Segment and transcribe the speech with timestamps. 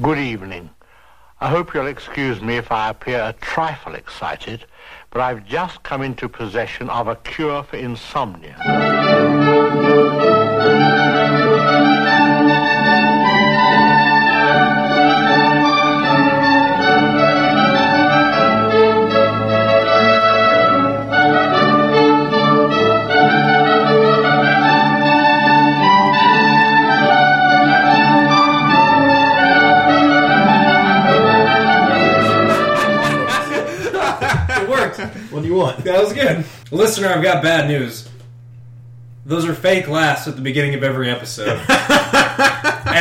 [0.00, 0.70] Good evening.
[1.40, 4.64] I hope you'll excuse me if I appear a trifle excited,
[5.10, 8.56] but I've just come into possession of a cure for insomnia.
[35.38, 35.78] What do you want?
[35.84, 36.44] That was good.
[36.72, 38.08] Listener, I've got bad news.
[39.24, 41.48] Those are fake laughs at the beginning of every episode.
[41.68, 41.68] and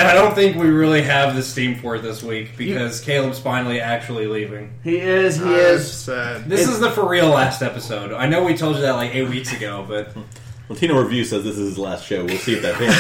[0.08, 3.82] I don't think we really have the steam for it this week because Caleb's finally
[3.82, 4.72] actually leaving.
[4.84, 5.38] He is.
[5.38, 5.92] He That's is.
[5.92, 6.48] sad.
[6.48, 8.14] This is the for real last episode.
[8.14, 10.16] I know we told you that like eight weeks ago, but
[10.70, 12.24] Latino Review says this is his last show.
[12.24, 12.94] We'll see if that pans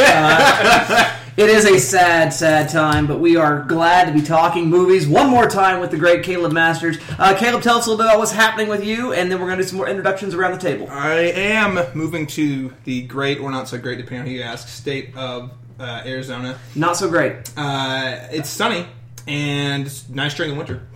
[0.00, 1.18] out.
[1.20, 5.08] Uh, It is a sad, sad time, but we are glad to be talking movies
[5.08, 6.96] one more time with the great Caleb Masters.
[7.18, 9.48] Uh, Caleb, tell us a little bit about what's happening with you, and then we're
[9.48, 10.86] going to do some more introductions around the table.
[10.88, 14.68] I am moving to the great or not so great, depending on who you ask,
[14.68, 16.56] state of uh, Arizona.
[16.76, 17.50] Not so great.
[17.56, 18.86] Uh, it's sunny
[19.26, 20.86] and it's nice during the winter.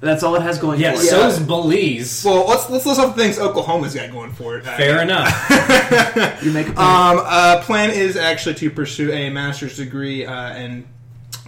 [0.00, 1.06] That's all it has going yeah, for it.
[1.06, 2.24] so is Belize.
[2.24, 4.64] Well, let's let's list off the things Oklahoma's got going for it.
[4.64, 5.28] Fair enough.
[6.42, 6.78] You make a point.
[6.78, 10.86] Um, uh, plan is actually to pursue a master's degree uh, in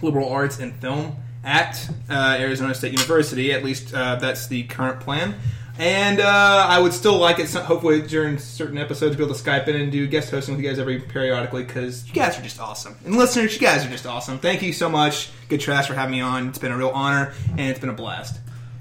[0.01, 3.53] liberal arts and film at uh, Arizona State University.
[3.53, 5.35] At least uh, that's the current plan.
[5.81, 9.43] And uh, I would still like it, so- hopefully, during certain episodes, be able to
[9.43, 12.43] Skype in and do guest hosting with you guys every periodically because you guys are
[12.43, 12.95] just awesome.
[13.03, 14.37] And listeners, you guys are just awesome.
[14.37, 16.49] Thank you so much, Good Trash, for having me on.
[16.49, 18.39] It's been a real honor and it's been a blast.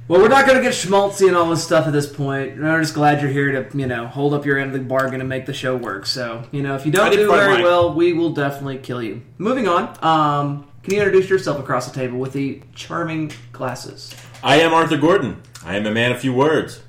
[0.09, 2.59] Well, we're not going to get schmaltzy and all this stuff at this point.
[2.59, 5.21] We're just glad you're here to, you know, hold up your end of the bargain
[5.21, 6.05] and make the show work.
[6.05, 7.65] So, you know, if you don't do very right.
[7.65, 9.23] well, we will definitely kill you.
[9.39, 9.84] Moving on.
[10.05, 14.15] Um, can you introduce yourself across the table with the charming glasses?
[14.43, 15.41] I am Arthur Gordon.
[15.65, 16.83] I am a man of few words.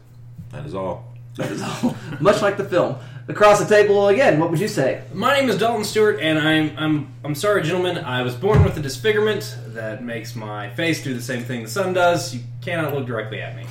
[0.52, 1.06] That is all.
[1.38, 1.95] That is all.
[2.20, 2.98] Much like the film.
[3.28, 5.04] Across the table again, what would you say?
[5.14, 8.00] My name is Dalton Stewart, and I'm I'm I'm sorry, gentlemen.
[8.00, 11.70] I was born with a disfigurement that makes my face do the same thing the
[11.70, 12.34] sun does.
[12.36, 13.64] You cannot look directly at me.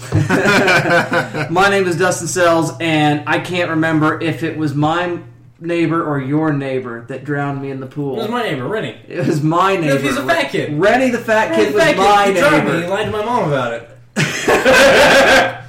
[1.55, 5.19] My name is Dustin Sells, and I can't remember if it was my
[5.59, 8.15] neighbor or your neighbor that drowned me in the pool.
[8.15, 8.99] It was my neighbor, Rennie.
[9.07, 9.99] It was my neighbor.
[9.99, 10.81] he's a fat kid.
[10.81, 12.03] Rennie the fat kid was Thank you.
[12.03, 12.83] my He drugged me.
[12.83, 13.87] He lied to my mom about it.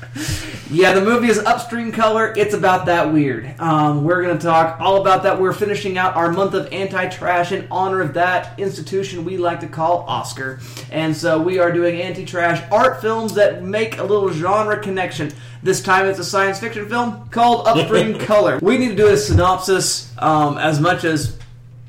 [0.72, 2.34] Yeah, the movie is Upstream Color.
[2.38, 3.60] It's about that weird.
[3.60, 5.38] Um, we're going to talk all about that.
[5.38, 9.68] We're finishing out our month of anti-trash in honor of that institution we like to
[9.68, 10.62] call Oscar.
[10.90, 15.34] And so we are doing anti-trash art films that make a little genre connection.
[15.62, 18.60] This time it's a science fiction film called Upstream Color.
[18.62, 21.38] We need to do a synopsis um, as much as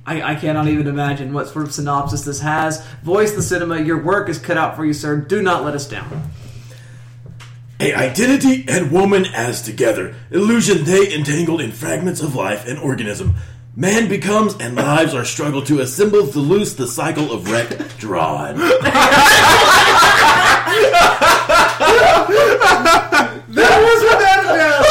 [0.05, 2.85] I, I cannot even imagine what sort of synopsis this has.
[3.05, 3.81] Voice the cinema.
[3.81, 5.19] Your work is cut out for you, sir.
[5.19, 6.33] Do not let us down.
[7.83, 13.35] A identity and woman as together, illusion they entangled in fragments of life and organism.
[13.75, 18.57] Man becomes and lives are struggled to assemble to loose the cycle of wreck drawn.
[23.49, 24.87] That was without a doubt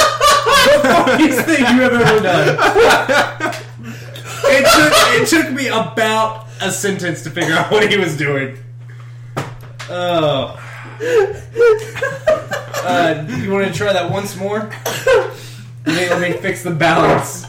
[0.68, 2.48] the funniest thing you have ever done.
[4.44, 8.58] It took, it took me about a sentence to figure out what he was doing.
[9.90, 10.61] Oh.
[12.84, 14.70] Uh, you want to try that once more?
[15.86, 17.46] Let me, let me fix the balance.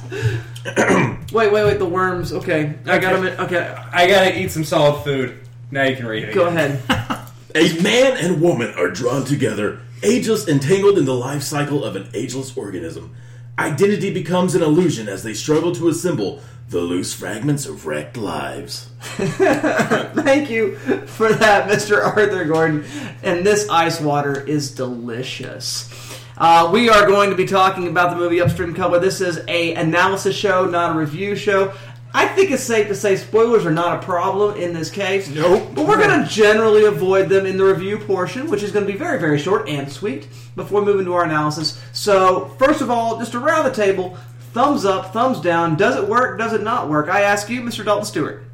[1.32, 1.78] Wait, wait, wait.
[1.78, 2.32] The worms.
[2.32, 3.24] Okay, I got them.
[3.40, 5.40] Okay, I gotta eat some solid food.
[5.70, 6.34] Now you can read it.
[6.34, 6.82] go ahead.
[7.54, 12.08] A man and woman are drawn together, ageless entangled in the life cycle of an
[12.12, 13.14] ageless organism.
[13.58, 16.40] Identity becomes an illusion as they struggle to assemble
[16.72, 18.88] the loose fragments of wrecked lives.
[19.02, 22.02] Thank you for that, Mr.
[22.02, 22.84] Arthur Gordon.
[23.22, 25.90] And this ice water is delicious.
[26.38, 29.00] Uh, we are going to be talking about the movie Upstream Color.
[29.00, 31.74] This is a analysis show, not a review show.
[32.14, 35.28] I think it's safe to say spoilers are not a problem in this case.
[35.28, 35.70] Nope.
[35.74, 38.92] But we're going to generally avoid them in the review portion, which is going to
[38.92, 41.82] be very, very short and sweet before moving to our analysis.
[41.92, 44.18] So, first of all, just around the table,
[44.52, 45.76] thumbs up, thumbs down.
[45.76, 46.38] Does it work?
[46.38, 47.08] Does it not work?
[47.08, 47.84] I ask you, Mr.
[47.84, 48.44] Dalton Stewart.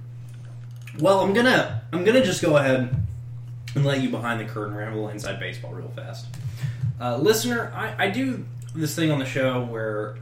[0.99, 2.95] Well, I'm gonna I'm gonna just go ahead
[3.75, 6.27] and let you behind the curtain ramble inside baseball real fast.
[7.01, 10.17] Uh, listener, I, I do this thing on the show where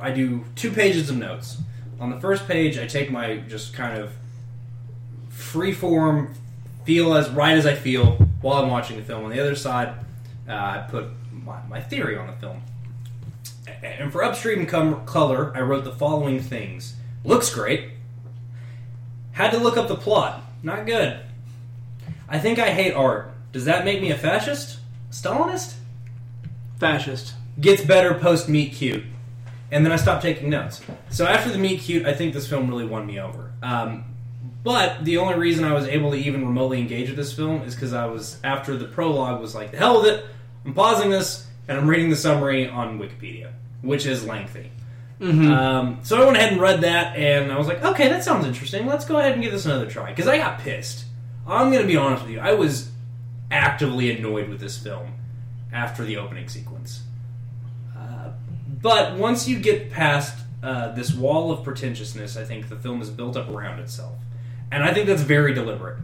[0.00, 1.58] I do two pages of notes.
[2.00, 4.12] On the first page, I take my just kind of
[5.28, 6.34] free form,
[6.84, 9.24] feel as right as I feel while I'm watching the film.
[9.24, 9.94] On the other side,
[10.48, 12.62] uh, I put my, my theory on the film.
[13.82, 16.94] And for Upstream Com- Color, I wrote the following things:
[17.24, 17.90] looks great,
[19.32, 20.42] had to look up the plot.
[20.62, 21.18] not good.
[22.28, 23.32] I think I hate art.
[23.52, 24.78] Does that make me a fascist?
[25.10, 25.74] Stalinist?
[26.78, 27.34] Fascist.
[27.60, 29.04] Gets better post Meet Cute.
[29.72, 30.80] And then I stopped taking notes.
[31.10, 33.52] So after the Meet Cute, I think this film really won me over.
[33.62, 34.04] Um,
[34.62, 37.74] but the only reason I was able to even remotely engage with this film is
[37.74, 40.26] because I was, after the prologue, was like, the hell with it.
[40.64, 44.70] I'm pausing this and I'm reading the summary on Wikipedia, which is lengthy.
[45.52, 48.46] Um, so I went ahead and read that, and I was like, okay, that sounds
[48.46, 48.86] interesting.
[48.86, 50.10] Let's go ahead and give this another try.
[50.10, 51.04] Because I got pissed.
[51.46, 52.40] I'm going to be honest with you.
[52.40, 52.90] I was
[53.50, 55.12] actively annoyed with this film
[55.72, 57.02] after the opening sequence.
[57.96, 58.30] Uh,
[58.80, 63.10] but once you get past uh, this wall of pretentiousness, I think the film is
[63.10, 64.14] built up around itself.
[64.72, 65.98] And I think that's very deliberate.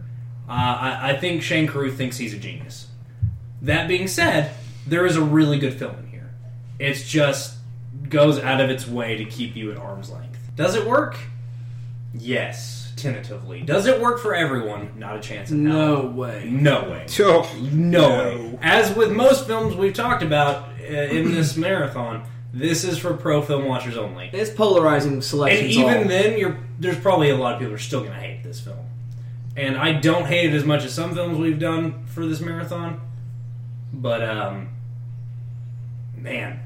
[0.47, 2.87] Uh, I, I think Shane Carruth thinks he's a genius.
[3.63, 4.53] That being said,
[4.85, 6.29] there is a really good film in here.
[6.79, 7.56] It's just
[8.09, 10.39] goes out of its way to keep you at arm's length.
[10.55, 11.17] Does it work?
[12.13, 13.61] Yes, tentatively.
[13.61, 14.91] Does it work for everyone?
[14.97, 16.03] Not a chance in hell.
[16.03, 16.49] No way.
[16.49, 17.05] No way.
[17.19, 18.59] Oh, No way.
[18.61, 22.23] As with most films we've talked about uh, in this marathon,
[22.53, 24.29] this is for pro film watchers only.
[24.33, 25.65] It's polarizing selection.
[25.65, 26.03] And even all.
[26.05, 28.59] then, you're there's probably a lot of people who are still going to hate this
[28.59, 28.85] film.
[29.55, 33.01] And I don't hate it as much as some films we've done for this marathon,
[33.91, 34.69] but um,
[36.15, 36.59] man,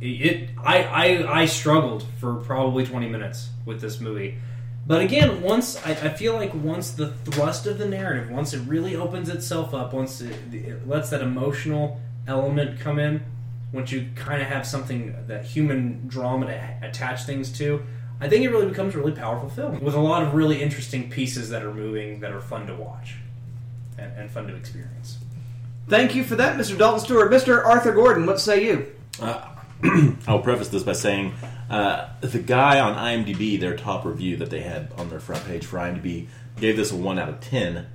[0.00, 4.38] it, it I, I I struggled for probably 20 minutes with this movie.
[4.86, 8.60] But again, once I, I feel like once the thrust of the narrative, once it
[8.60, 13.22] really opens itself up, once it, it lets that emotional element come in,
[13.70, 17.82] once you kind of have something that human drama to attach things to,
[18.20, 21.10] I think it really becomes a really powerful film with a lot of really interesting
[21.10, 23.16] pieces that are moving, that are fun to watch,
[23.98, 25.18] and, and fun to experience.
[25.88, 26.76] Thank you for that, Mr.
[26.76, 27.30] Dalton Stewart.
[27.30, 27.64] Mr.
[27.64, 28.86] Arthur Gordon, what say you?
[29.20, 29.46] Uh,
[30.26, 31.34] I'll preface this by saying
[31.70, 35.64] uh, the guy on IMDb, their top review that they had on their front page
[35.64, 36.26] for IMDb,
[36.60, 37.86] gave this a 1 out of 10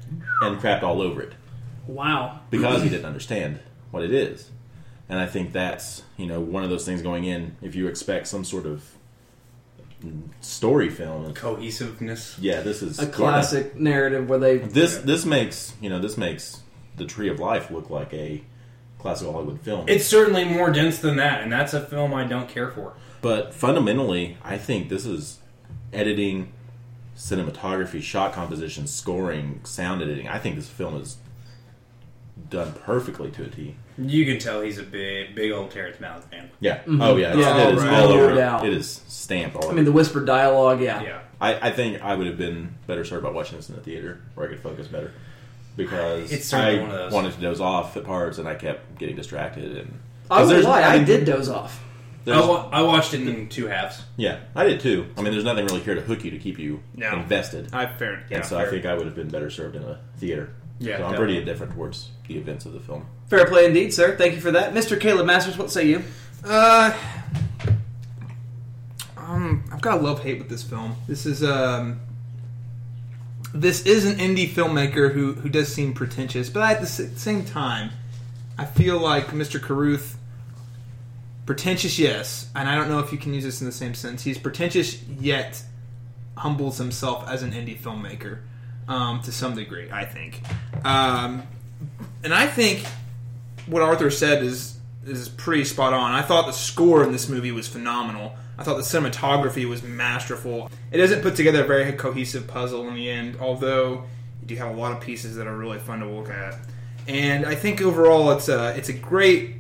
[0.41, 1.33] and crapped all over it
[1.87, 2.39] Wow.
[2.49, 3.59] because he didn't understand
[3.91, 4.49] what it is.
[5.09, 8.27] And I think that's, you know, one of those things going in, if you expect
[8.27, 8.83] some sort of
[10.41, 11.33] story film.
[11.33, 12.37] Cohesiveness.
[12.39, 14.57] Yeah, this is A classic narrative where they.
[14.57, 16.61] This this makes, you know, this makes
[16.97, 18.43] The Tree of Life look like a
[19.03, 19.85] classical Hollywood film.
[19.87, 22.93] It's certainly more dense than that, and that's a film I don't care for.
[23.21, 25.39] But fundamentally, I think this is
[25.91, 26.51] editing,
[27.15, 30.27] cinematography, shot composition, scoring, sound editing.
[30.27, 31.17] I think this film is
[32.49, 33.75] done perfectly to a T.
[33.97, 36.49] You can tell he's a big, big old Terrence Malick fan.
[36.59, 36.81] Yeah.
[36.87, 37.19] Oh mm-hmm.
[37.19, 37.27] yeah.
[37.29, 37.93] It's, Yeah, it is right.
[37.93, 38.35] all over.
[38.35, 38.65] doubt.
[38.65, 39.75] It is stamped all I over.
[39.75, 41.03] mean, the whispered dialogue, yeah.
[41.03, 41.19] Yeah.
[41.41, 44.21] I, I think I would have been better served by watching this in the theater
[44.33, 45.11] where I could focus better
[45.75, 47.11] because It's I one of those.
[47.11, 49.99] wanted to doze off at parts and I kept getting distracted and
[50.31, 51.83] I 'cause won't lie, I mean, did doze off.
[52.25, 54.01] I, wa- I watched it in two halves.
[54.15, 55.07] yeah, I did too.
[55.17, 57.11] I mean, there's nothing really here to hook you to keep you No.
[57.13, 57.67] invested.
[57.73, 58.23] I fair.
[58.29, 60.51] Yeah, and so I think I would have been better served in a theater.
[60.79, 61.17] Yeah, so I'm definitely.
[61.17, 63.05] pretty indifferent towards the events of the film.
[63.29, 64.15] Fair play indeed, sir.
[64.15, 64.73] Thank you for that.
[64.73, 64.97] Mr.
[64.99, 66.01] Caleb Masters, what say you?
[66.45, 66.93] Uh,
[69.17, 70.95] um, I've got a love hate with this film.
[71.07, 71.99] This is um,
[73.53, 77.91] this is an indie filmmaker who who does seem pretentious, but at the same time,
[78.57, 79.61] I feel like Mr.
[79.61, 80.17] Carruth.
[81.45, 84.23] Pretentious, yes, and I don't know if you can use this in the same sense.
[84.23, 85.61] He's pretentious yet
[86.37, 88.39] humbles himself as an indie filmmaker
[88.87, 89.91] um, to some degree.
[89.91, 90.41] I think,
[90.85, 91.43] um,
[92.23, 92.85] and I think
[93.67, 96.13] what Arthur said is is pretty spot on.
[96.13, 98.35] I thought the score in this movie was phenomenal.
[98.57, 100.69] I thought the cinematography was masterful.
[100.91, 104.03] It doesn't put together a very cohesive puzzle in the end, although
[104.41, 106.55] you do have a lot of pieces that are really fun to look at.
[107.07, 109.55] And I think overall, it's a it's a great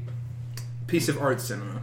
[0.87, 1.81] piece of art cinema.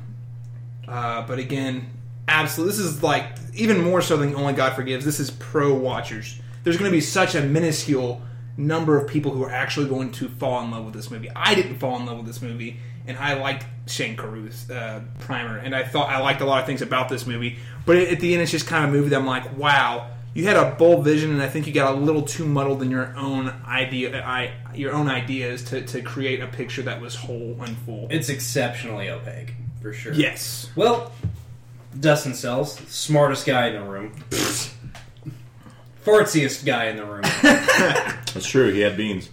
[0.87, 1.91] Uh, but again,
[2.29, 5.05] absolutely, this is like even more so than Only God Forgives.
[5.05, 6.41] This is pro watchers.
[6.63, 8.23] There's going to be such a minuscule
[8.57, 11.31] number of people who are actually going to fall in love with this movie.
[11.35, 12.79] I didn't fall in love with this movie,
[13.11, 16.67] and I liked Shane Carruth's uh, Primer, and I thought I liked a lot of
[16.67, 17.59] things about this movie.
[17.85, 20.09] But at the end, it's just kind of a movie that I'm like, wow.
[20.33, 22.91] You had a bold vision, and I think you got a little too muddled in
[22.91, 27.57] your own idea, I, your own ideas to, to create a picture that was whole
[27.61, 28.07] and full.
[28.11, 30.13] It's exceptionally opaque, for sure.
[30.13, 31.11] Yes, Well,
[31.99, 34.13] Dustin Sells, smartest guy in the room.
[36.05, 37.23] Fartsiest guy in the room.
[37.23, 38.73] That's true.
[38.73, 39.31] He had beans.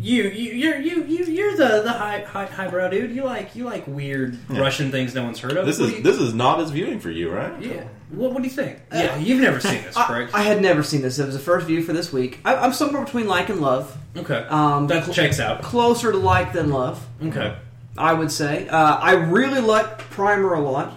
[0.00, 3.10] You, you, you're you, you, you're the the high, high highbrow dude.
[3.10, 5.66] You like you like weird Russian things no one's heard of.
[5.66, 7.60] This What is you- this is not as viewing for you, right?
[7.62, 7.84] yeah.
[8.10, 8.78] What, what do you think?
[8.90, 10.34] yeah, you've never seen this, I, correct?
[10.34, 11.18] I had never seen this.
[11.18, 12.38] It was the first view for this week.
[12.42, 13.94] I, I'm somewhere between like and love.
[14.16, 15.60] okay, Um, that cl- checks out.
[15.62, 17.54] Closer to like than love, Okay,
[17.98, 18.66] I would say.
[18.68, 20.94] Uh, I really like Primer a lot.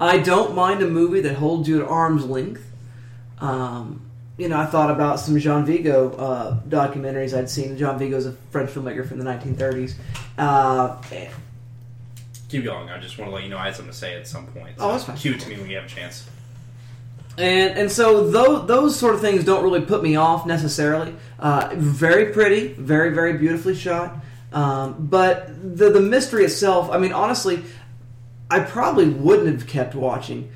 [0.00, 2.64] I don't mind a movie that holds you at arm's length.
[3.38, 4.07] Um,
[4.38, 7.76] you know, I thought about some Jean Vigo uh, documentaries I'd seen.
[7.76, 9.94] Jean Vigo's a French filmmaker from the 1930s.
[10.38, 10.96] Uh,
[12.48, 12.88] Keep going.
[12.88, 14.76] I just want to let you know I had something to say at some point.
[14.78, 15.16] Oh, that's fine.
[15.16, 16.26] Cue it to me when you have a chance.
[17.36, 21.14] and and so those those sort of things don't really put me off necessarily.
[21.38, 24.16] Uh, very pretty, very very beautifully shot.
[24.52, 27.62] Um, but the the mystery itself, I mean, honestly,
[28.50, 30.50] I probably wouldn't have kept watching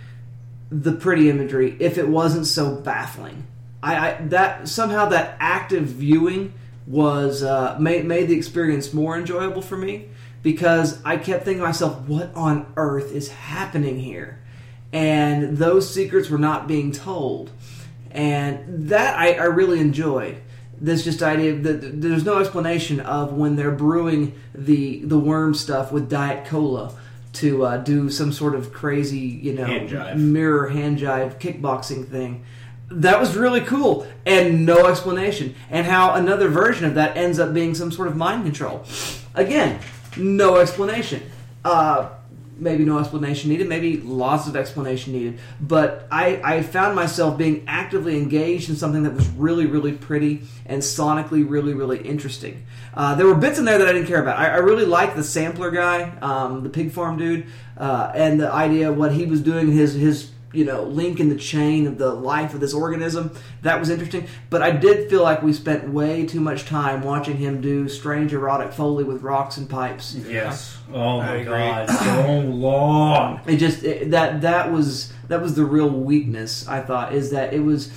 [0.70, 3.46] the pretty imagery if it wasn't so baffling.
[3.82, 6.54] I, I that somehow that active viewing
[6.86, 10.08] was uh, made made the experience more enjoyable for me
[10.42, 14.40] because I kept thinking to myself, what on earth is happening here?
[14.92, 17.50] And those secrets were not being told,
[18.10, 20.42] and that I, I really enjoyed.
[20.78, 25.92] This just idea that there's no explanation of when they're brewing the the worm stuff
[25.92, 26.94] with diet cola
[27.34, 29.88] to uh, do some sort of crazy, you know, Hand
[30.32, 32.44] mirror hand jive kickboxing thing.
[33.00, 35.54] That was really cool, and no explanation.
[35.70, 38.84] And how another version of that ends up being some sort of mind control.
[39.34, 39.80] Again,
[40.16, 41.22] no explanation.
[41.64, 42.10] Uh,
[42.58, 43.68] maybe no explanation needed.
[43.68, 45.40] Maybe lots of explanation needed.
[45.60, 50.42] But I, I found myself being actively engaged in something that was really, really pretty
[50.66, 52.64] and sonically really, really interesting.
[52.94, 54.38] Uh, there were bits in there that I didn't care about.
[54.38, 57.46] I, I really liked the sampler guy, um, the pig farm dude,
[57.76, 61.28] uh, and the idea of what he was doing, his his you know link in
[61.28, 63.34] the chain of the life of this organism.
[63.62, 64.26] That was interesting.
[64.50, 68.32] But I did feel like we spent way too much time watching him do strange
[68.32, 70.14] erotic foley with rocks and pipes.
[70.14, 70.78] Yes.
[70.92, 71.44] Oh I my agree.
[71.44, 73.40] god, so long.
[73.46, 76.68] It just it, that that was that was the real weakness.
[76.68, 77.90] I thought is that it was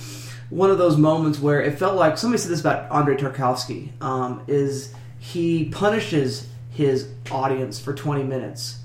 [0.48, 3.90] one of those moments where it felt like somebody said this about Andrei Tarkovsky.
[4.00, 8.78] Um, is he punishes his audience for twenty minutes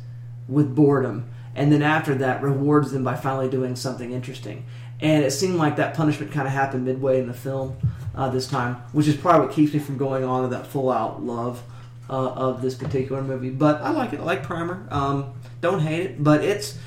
[0.48, 4.66] with boredom, and then after that rewards them by finally doing something interesting.
[5.00, 7.76] And it seemed like that punishment kind of happened midway in the film
[8.16, 10.92] uh, this time, which is probably what keeps me from going on to that full
[10.92, 11.62] out love
[12.10, 13.50] uh, of this particular movie.
[13.50, 14.20] But I like it.
[14.20, 14.86] I like Primer.
[14.92, 16.78] Um, don't hate it, but it's.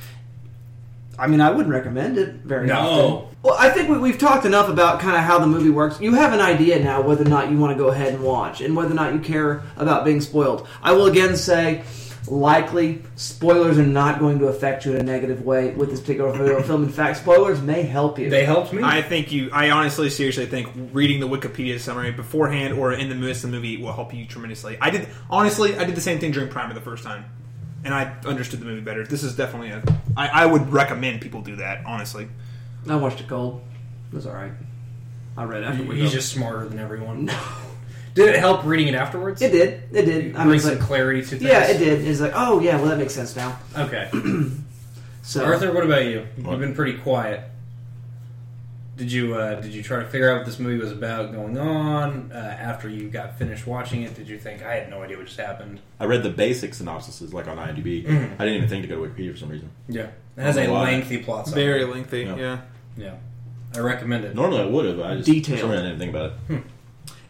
[1.17, 2.75] I mean, I wouldn't recommend it very much.
[2.75, 2.81] No.
[2.81, 3.37] often.
[3.43, 6.01] Well, I think we, we've talked enough about kind of how the movie works.
[6.01, 8.61] You have an idea now whether or not you want to go ahead and watch,
[8.61, 10.67] and whether or not you care about being spoiled.
[10.83, 11.85] I will again say,
[12.29, 16.63] likely spoilers are not going to affect you in a negative way with this particular
[16.63, 16.85] film.
[16.85, 18.31] In fact, spoilers may help you.
[18.31, 18.83] They helped me.
[18.83, 19.51] I think you.
[19.53, 23.57] I honestly, seriously think reading the Wikipedia summary beforehand or in the midst of the
[23.57, 24.79] movie will help you tremendously.
[24.81, 25.77] I did honestly.
[25.77, 27.25] I did the same thing during Primer the first time,
[27.85, 29.05] and I understood the movie better.
[29.07, 29.83] This is definitely a.
[30.17, 31.85] I, I would recommend people do that.
[31.87, 32.29] Honestly,
[32.89, 33.63] I watched it cold.
[34.13, 34.53] It was all right.
[35.37, 36.01] I read afterwards.
[36.01, 37.31] He's just smarter than everyone.
[38.15, 39.43] Did it help reading it afterwards?
[39.43, 39.83] It did.
[39.93, 40.37] It did.
[40.37, 41.43] I mean, it's some like, clarity to things.
[41.43, 42.07] yeah, it did.
[42.07, 43.59] It's like, oh yeah, well that makes sense now.
[43.77, 44.09] Okay.
[45.23, 46.27] So Arthur, what about you?
[46.43, 46.53] What?
[46.53, 47.41] You've been pretty quiet.
[48.97, 51.59] Did you uh, did you try to figure out what this movie was about going
[51.59, 54.15] on uh, after you got finished watching it?
[54.15, 55.81] Did you think I had no idea what just happened?
[55.99, 58.05] I read the basic synopsises like on IMDb.
[58.07, 58.35] Mhm.
[58.39, 59.71] I didn't even think to go to Wikipedia for some reason.
[59.89, 60.83] Yeah, it has a why.
[60.93, 61.49] lengthy plot.
[61.49, 61.65] summary.
[61.65, 62.21] very lengthy.
[62.23, 62.37] Yeah.
[62.37, 62.59] Yeah.
[62.97, 63.15] Yeah,
[63.75, 64.37] I recommend it.
[64.37, 65.01] Normally I would have.
[65.01, 65.59] I just Detailed.
[65.59, 66.63] for some reason I didn't think about it.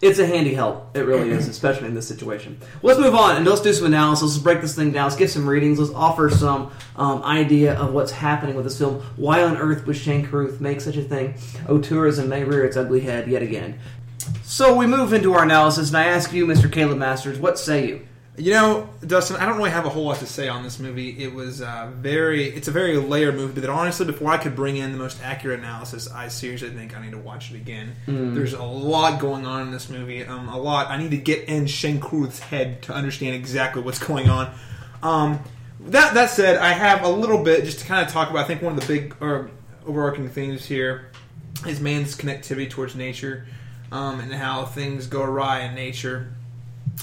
[0.04, 0.94] It's a handy help.
[0.94, 2.60] It really is, especially in this situation.
[2.82, 4.32] Let's move on and let's do some analysis.
[4.32, 5.04] Let's break this thing down.
[5.04, 5.78] Let's give some readings.
[5.78, 9.00] Let's offer some um, idea of what's happening with this film.
[9.16, 11.36] Why on earth would Shane Carruth make such a thing?
[11.66, 13.78] Oh, auteurism may rear its ugly head yet again.
[14.42, 16.70] So we move into our analysis, and I ask you, Mr.
[16.70, 18.06] Caleb Masters, what say you?
[18.36, 21.22] You know, Dustin, I don't really have a whole lot to say on this movie.
[21.22, 23.60] It was uh, very, it's a very layered movie.
[23.60, 27.02] But honestly, before I could bring in the most accurate analysis, I seriously think I
[27.04, 27.94] need to watch it again.
[28.34, 30.24] There's a lot going on in this movie.
[30.24, 30.90] Um, a lot.
[30.90, 34.52] I need to get in Shane Carruth's head to understand exactly what's going on.
[35.00, 35.38] Um,
[35.80, 38.44] that that said, I have a little bit just to kind of talk about.
[38.44, 39.50] I think one of the big or
[39.86, 41.10] overarching themes here
[41.68, 43.46] is man's connectivity towards nature,
[43.92, 46.32] um, and how things go awry in nature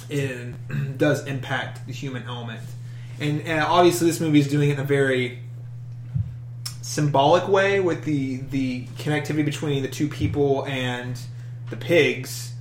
[0.10, 0.54] it
[0.98, 2.62] does impact the human element.
[3.20, 5.40] And, and obviously, this movie is doing it in a very
[6.82, 11.20] symbolic way with the the connectivity between the two people and
[11.70, 12.54] the pigs,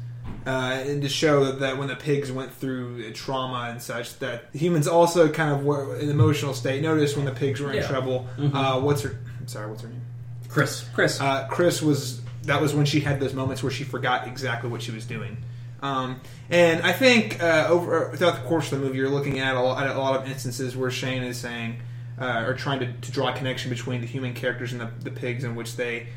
[0.46, 0.50] uh,
[0.86, 4.86] and to show that, that when the pigs went through trauma and such, that humans
[4.86, 6.82] also kind of were in emotional state.
[6.82, 7.88] Notice when the pigs were in Yeah.
[7.88, 8.28] trouble.
[8.38, 9.18] Uh, what's her?
[9.40, 10.02] I'm sorry, what's her name?
[10.48, 10.84] Chris.
[10.94, 11.20] Chris.
[11.20, 14.82] uh, Chris was that was when she had those moments where she forgot exactly what
[14.82, 15.36] she was doing.
[15.82, 16.20] Um,
[16.50, 19.60] and I think uh, over throughout the course of the movie, you're looking at a
[19.60, 21.80] lot, at a lot of instances where Shane is saying
[22.20, 25.10] uh, or trying to, to draw a connection between the human characters and the, the
[25.10, 26.08] pigs, in which they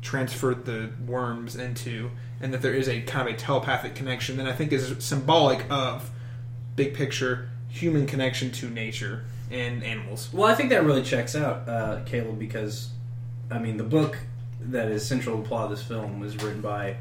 [0.00, 4.46] transferred the worms into, and that there is a kind of a telepathic connection that
[4.46, 6.10] I think is symbolic of
[6.76, 10.30] big picture human connection to nature and animals.
[10.32, 12.90] Well, I think that really checks out, uh, Caleb, because
[13.50, 14.18] I mean the book
[14.60, 16.96] that is central to the plot of this film was written by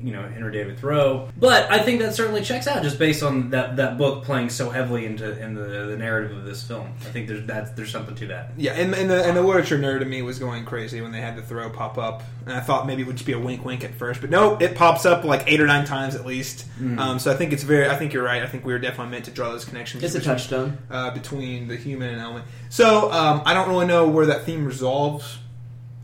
[0.00, 1.28] you know Henry David Thoreau.
[1.38, 4.70] But I think that certainly checks out just based on that, that book playing so
[4.70, 6.92] heavily into in the, the narrative of this film.
[7.00, 8.52] I think there's that there's something to that.
[8.56, 11.20] Yeah, and, and the and the literature nerd in me was going crazy when they
[11.20, 13.64] had the Thoreau pop up, and I thought maybe it would just be a wink,
[13.64, 16.66] wink at first, but no, it pops up like eight or nine times at least.
[16.98, 17.88] Um, so I think it's very.
[17.88, 18.42] I think you're right.
[18.42, 20.02] I think we were definitely meant to draw those connections.
[20.02, 20.78] It's a touchstone.
[20.90, 22.44] uh, between the human and element.
[22.70, 25.38] So um, I don't really know where that theme resolves,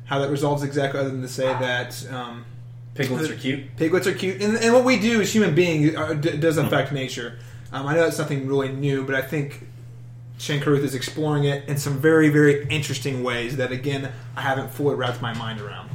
[0.05, 2.45] how that resolves exactly, other than to say that um,
[2.99, 3.77] Piglets are cute.
[3.77, 6.93] piglets are cute, and, and what we do as human beings uh, d- does affect
[6.93, 7.39] nature.
[7.73, 9.67] Um, I know that's something really new, but I think
[10.39, 14.71] Shane Carruth is exploring it in some very, very interesting ways that, again, I haven't
[14.71, 15.91] fully wrapped my mind around.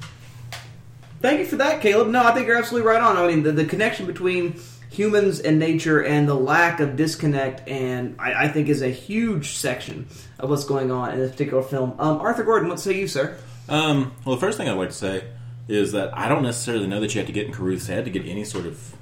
[1.22, 2.10] Thank you for that, Caleb.
[2.10, 3.18] No, I think you're absolutely right on.
[3.18, 8.16] I mean, the, the connection between humans and nature and the lack of disconnect, and
[8.20, 10.08] I, I think is a huge section
[10.38, 11.96] of what's going on in this particular film.
[11.98, 13.38] Um, Arthur Gordon, what say you, sir?
[13.68, 15.24] Um, well, the first thing I'd like to say
[15.68, 18.12] is that I don't necessarily know that you have to get in Carruth's head to
[18.12, 18.96] get any sort of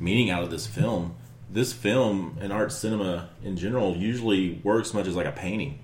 [0.00, 1.14] meaning out of this film.
[1.50, 5.78] This film and art cinema in general usually works much as like a painting,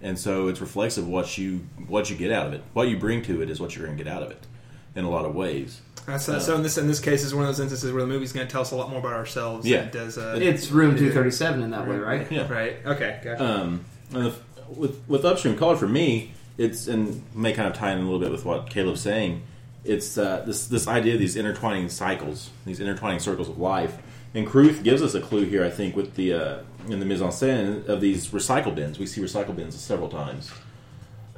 [0.00, 2.62] and so it's reflexive of what you what you get out of it.
[2.72, 4.46] What you bring to it is what you're going to get out of it,
[4.94, 5.80] in a lot of ways.
[6.06, 8.08] Uh, so, so in this in this case, is one of those instances where the
[8.08, 9.66] movie's going to tell us a lot more about ourselves.
[9.66, 9.78] Yeah.
[9.78, 10.18] than it does.
[10.18, 12.30] Uh, It's room 237 in that way, right?
[12.30, 12.52] Yeah.
[12.52, 12.76] right.
[12.86, 13.20] Okay.
[13.24, 13.44] Gotcha.
[13.44, 14.34] Um, and the,
[14.68, 18.18] with with upstream color for me, it's and may kind of tie in a little
[18.18, 19.42] bit with what Caleb's saying.
[19.84, 23.98] It's uh, this this idea of these intertwining cycles, these intertwining circles of life.
[24.34, 27.20] And Carruth gives us a clue here, I think, with the uh, in the mise
[27.20, 28.98] en scène of these recycle bins.
[28.98, 30.50] We see recycle bins several times,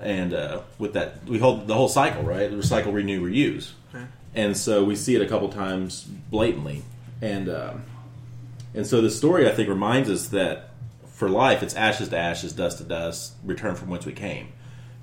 [0.01, 2.51] and uh, with that, we hold the whole cycle, right?
[2.51, 3.73] Recycle, renew, reuse.
[3.95, 4.05] Okay.
[4.35, 6.83] And so we see it a couple times blatantly,
[7.21, 7.85] and um,
[8.75, 10.71] and so the story I think reminds us that
[11.07, 14.49] for life it's ashes to ashes, dust to dust, return from whence we came,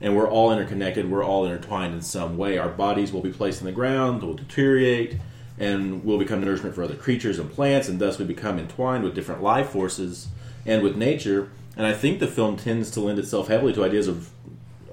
[0.01, 1.09] and we're all interconnected.
[1.09, 2.57] We're all intertwined in some way.
[2.57, 5.17] Our bodies will be placed in the ground, will deteriorate,
[5.59, 9.13] and will become nourishment for other creatures and plants, and thus we become entwined with
[9.13, 10.27] different life forces
[10.65, 11.51] and with nature.
[11.77, 14.29] And I think the film tends to lend itself heavily to ideas of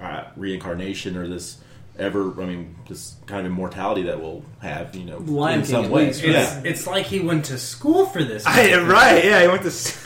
[0.00, 1.58] uh, reincarnation or this
[1.98, 5.70] ever, I mean, this kind of immortality that we'll have, you know, Lion in King,
[5.74, 6.22] some at ways.
[6.22, 6.62] least, It's, Yeah.
[6.70, 8.46] it's like he went to school for this.
[8.46, 9.24] I, right.
[9.24, 9.42] Yeah.
[9.42, 9.68] He went to.
[9.68, 9.96] s-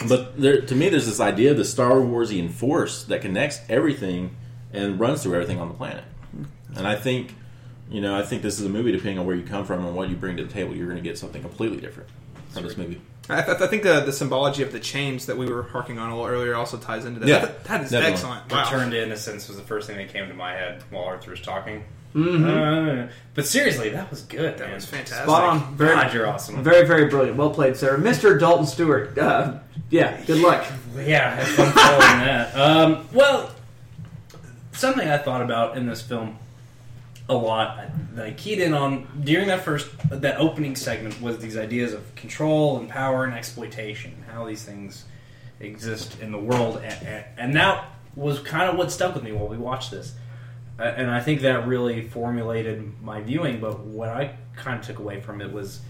[0.08, 4.36] But there, to me, there's this idea of the Star Warsian force that connects everything
[4.72, 6.04] and runs through everything on the planet.
[6.76, 7.34] And I think,
[7.90, 8.92] you know, I think this is a movie.
[8.92, 11.02] Depending on where you come from and what you bring to the table, you're going
[11.02, 12.08] to get something completely different
[12.50, 13.00] from this movie.
[13.30, 16.10] I, th- I think the, the symbology of the chains that we were harking on
[16.10, 17.28] a little earlier also ties into that.
[17.28, 18.12] Yeah, That- that is definitely.
[18.14, 18.50] excellent.
[18.50, 18.64] Wow.
[18.64, 21.40] Return to Innocence was the first thing that came to my head while Arthur was
[21.42, 21.84] talking.
[22.16, 24.54] Uh, but seriously, that was good.
[24.58, 24.74] That man.
[24.74, 25.24] was fantastic.
[25.28, 25.76] Spot on.
[25.76, 26.64] Very, God, you're awesome.
[26.64, 27.36] very, very brilliant.
[27.36, 27.98] Well played, sir.
[27.98, 28.40] Mr.
[28.40, 29.16] Dalton Stewart.
[29.16, 29.58] Uh,
[29.90, 30.66] yeah, good luck.
[30.96, 32.54] Yeah, I had fun following that.
[32.56, 33.50] Um, well,
[34.72, 36.38] something I thought about in this film
[37.28, 41.56] a lot that I keyed in on during that first that opening segment was these
[41.56, 45.04] ideas of control and power and exploitation, how these things
[45.60, 47.84] exist in the world, and, and, and that
[48.16, 50.14] was kind of what stuck with me while we watched this.
[50.78, 53.60] And I think that really formulated my viewing.
[53.60, 55.80] But what I kind of took away from it was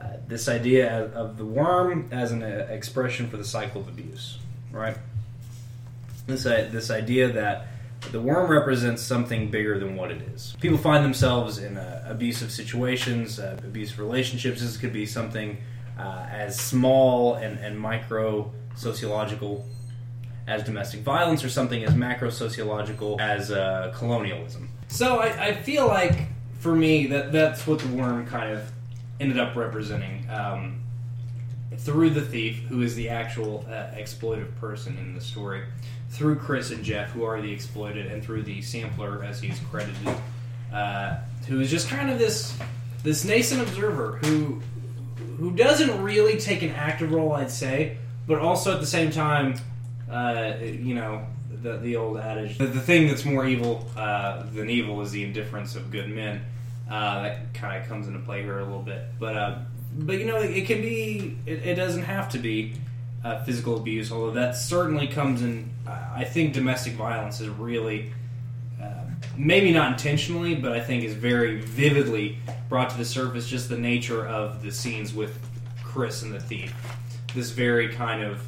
[0.00, 3.88] uh, this idea of, of the worm as an uh, expression for the cycle of
[3.88, 4.38] abuse,
[4.70, 4.96] right?
[6.28, 7.66] This uh, this idea that
[8.12, 10.56] the worm represents something bigger than what it is.
[10.60, 14.60] People find themselves in uh, abusive situations, uh, abusive relationships.
[14.60, 15.58] This could be something
[15.98, 19.64] uh, as small and, and micro sociological
[20.46, 24.68] as domestic violence or something as macro sociological as uh, colonialism.
[24.88, 26.28] So I, I feel like
[26.60, 28.70] for me that that's what the worm kind of
[29.18, 30.80] ended up representing um,
[31.78, 35.64] through the thief, who is the actual uh, exploitive person in the story,
[36.10, 40.14] through Chris and Jeff, who are the exploited, and through the sampler, as he's credited,
[40.72, 41.16] uh,
[41.48, 42.56] who is just kind of this
[43.02, 44.60] this nascent observer who
[45.38, 49.56] who doesn't really take an active role, I'd say, but also at the same time,
[50.10, 51.26] uh, you know,
[51.62, 55.24] the the old adage, the, the thing that's more evil uh, than evil is the
[55.24, 56.42] indifference of good men.
[56.90, 59.58] Uh, that kind of comes into play here a little bit, but uh,
[59.98, 61.36] but you know, it, it can be.
[61.46, 62.74] It, it doesn't have to be
[63.26, 65.68] uh, physical abuse, although that certainly comes in.
[65.86, 68.12] I think domestic violence is really
[68.80, 69.02] uh,
[69.36, 73.78] maybe not intentionally, but I think is very vividly brought to the surface just the
[73.78, 75.38] nature of the scenes with
[75.82, 76.72] Chris and the thief.
[77.34, 78.40] This very kind of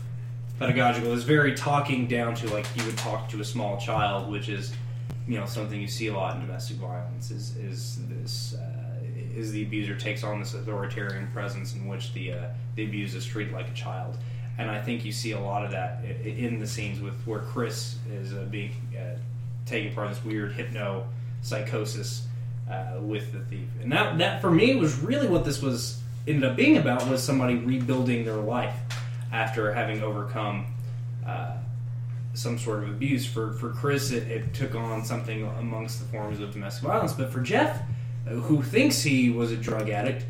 [0.59, 4.49] pedagogical, this very talking down to like you would talk to a small child, which
[4.49, 4.73] is
[5.27, 7.33] you know something you see a lot in domestic violence.
[7.33, 9.01] Is is this uh,
[9.35, 13.27] is the abuser takes on this authoritarian presence in which the uh, the abused is
[13.27, 14.17] treated like a child.
[14.59, 17.97] And I think you see a lot of that in the scenes with where Chris
[18.13, 19.17] is uh, being uh,
[19.67, 21.07] taking part in this weird hypno
[21.43, 22.27] psychosis
[22.69, 26.45] uh, with the thief, and that that for me was really what this was ended
[26.45, 28.77] up being about was somebody rebuilding their life
[29.33, 30.67] after having overcome.
[31.25, 31.53] Uh,
[32.35, 33.27] some sort of abuse.
[33.27, 37.13] For for Chris, it, it took on something amongst the forms of domestic violence.
[37.13, 37.83] But for Jeff,
[38.27, 40.25] uh, who thinks he was a drug addict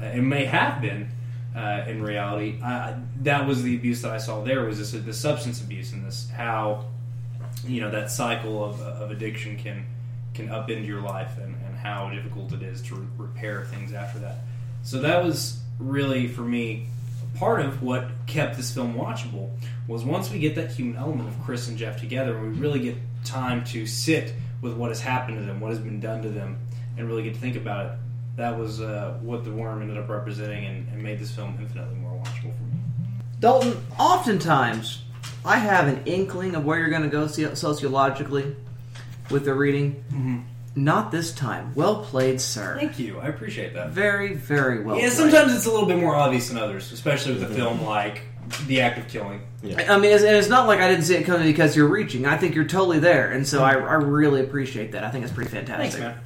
[0.00, 1.08] uh, and may have been
[1.54, 4.64] uh, in reality, uh, that was the abuse that I saw there.
[4.64, 6.86] Was this the substance abuse and this how
[7.64, 9.86] you know that cycle of, of addiction can
[10.34, 14.18] can upend your life and, and how difficult it is to re- repair things after
[14.20, 14.38] that.
[14.82, 16.86] So that was really for me
[17.34, 19.50] part of what kept this film watchable
[19.88, 22.80] was once we get that human element of Chris and Jeff together, and we really
[22.80, 26.28] get time to sit with what has happened to them, what has been done to
[26.28, 26.58] them,
[26.96, 27.92] and really get to think about it.
[28.36, 31.96] That was uh, what the worm ended up representing, and, and made this film infinitely
[31.96, 32.80] more watchable for me.
[33.40, 35.02] Dalton, oftentimes
[35.44, 38.56] I have an inkling of where you're going to go sociologically
[39.30, 40.04] with the reading.
[40.08, 40.40] Mm-hmm.
[40.74, 41.74] Not this time.
[41.74, 42.76] Well played, sir.
[42.78, 43.90] Thank you, I appreciate that.
[43.90, 44.96] Very, very well.
[44.96, 45.12] Yeah, played.
[45.12, 47.54] sometimes it's a little bit more obvious than others, especially with a mm-hmm.
[47.56, 48.22] film like
[48.66, 49.42] The Act of Killing.
[49.62, 49.92] Yeah.
[49.92, 52.24] I mean, it's, and it's not like I didn't see it coming because you're reaching.
[52.24, 53.84] I think you're totally there, and so mm-hmm.
[53.84, 55.04] I, I really appreciate that.
[55.04, 56.00] I think it's pretty fantastic.
[56.00, 56.18] Thanks, man.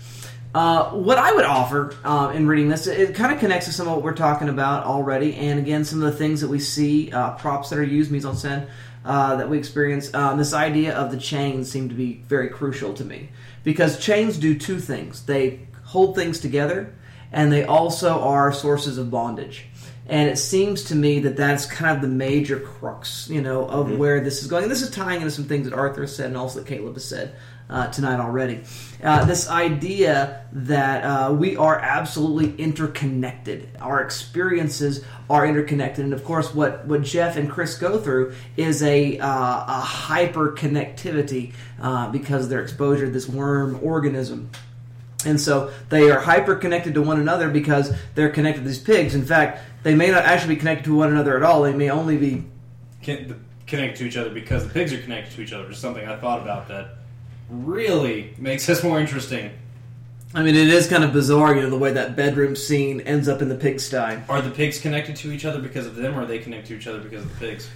[0.57, 3.88] Uh, what I would offer uh, in reading this, it, kind of connects to some
[3.88, 7.12] of what we're talking about already, and again, some of the things that we see,
[7.12, 8.66] uh, props that are used, mise en scène,
[9.05, 10.14] uh, that we experience.
[10.14, 13.29] Um, this idea of the chains seemed to be very crucial to me
[13.64, 16.95] because chains do two things: they hold things together,
[17.33, 19.66] and they also are sources of bondage.
[20.09, 23.99] And it seems to me that that's kind of the major crux, you know, of
[23.99, 24.62] where this is going.
[24.62, 26.95] And this is tying into some things that Arthur has said and also that Caleb
[26.95, 27.35] has said
[27.68, 28.61] uh, tonight already.
[29.02, 33.68] Uh, this idea that uh, we are absolutely interconnected.
[33.81, 36.05] Our experiences are interconnected.
[36.05, 40.52] And of course, what, what Jeff and Chris go through is a, uh, a hyper
[40.52, 44.50] connectivity uh, because of their exposure to this worm organism.
[45.24, 49.14] And so they are hyper connected to one another because they're connected to these pigs.
[49.14, 51.62] In fact, they may not actually be connected to one another at all.
[51.62, 52.44] They may only be
[53.02, 56.07] Can, connected to each other because the pigs are connected to each other, is something
[56.07, 56.98] I thought about that
[57.48, 59.50] really makes this more interesting.
[60.35, 63.28] I mean, it is kind of bizarre, you know, the way that bedroom scene ends
[63.28, 64.22] up in the pigsty.
[64.28, 66.76] Are the pigs connected to each other because of them, or are they connected to
[66.76, 67.70] each other because of the pigs?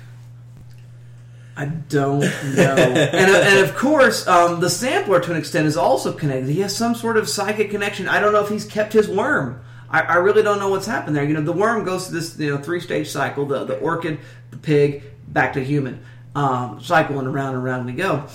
[1.56, 2.76] I don't know.
[2.76, 6.50] and, uh, and of course, um, the sampler to an extent is also connected.
[6.50, 8.08] He has some sort of psychic connection.
[8.08, 9.62] I don't know if he's kept his worm.
[9.90, 11.24] I, I really don't know what's happened there.
[11.24, 14.20] You know, the worm goes through this you know three stage cycle: the the orchid,
[14.50, 16.02] the pig, back to human
[16.34, 18.26] um, cycle, and around and around we go.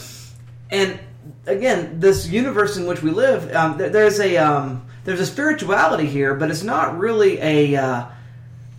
[0.69, 0.99] And
[1.45, 6.07] again, this universe in which we live, um, there, there's a um, there's a spirituality
[6.07, 8.05] here, but it's not really a uh,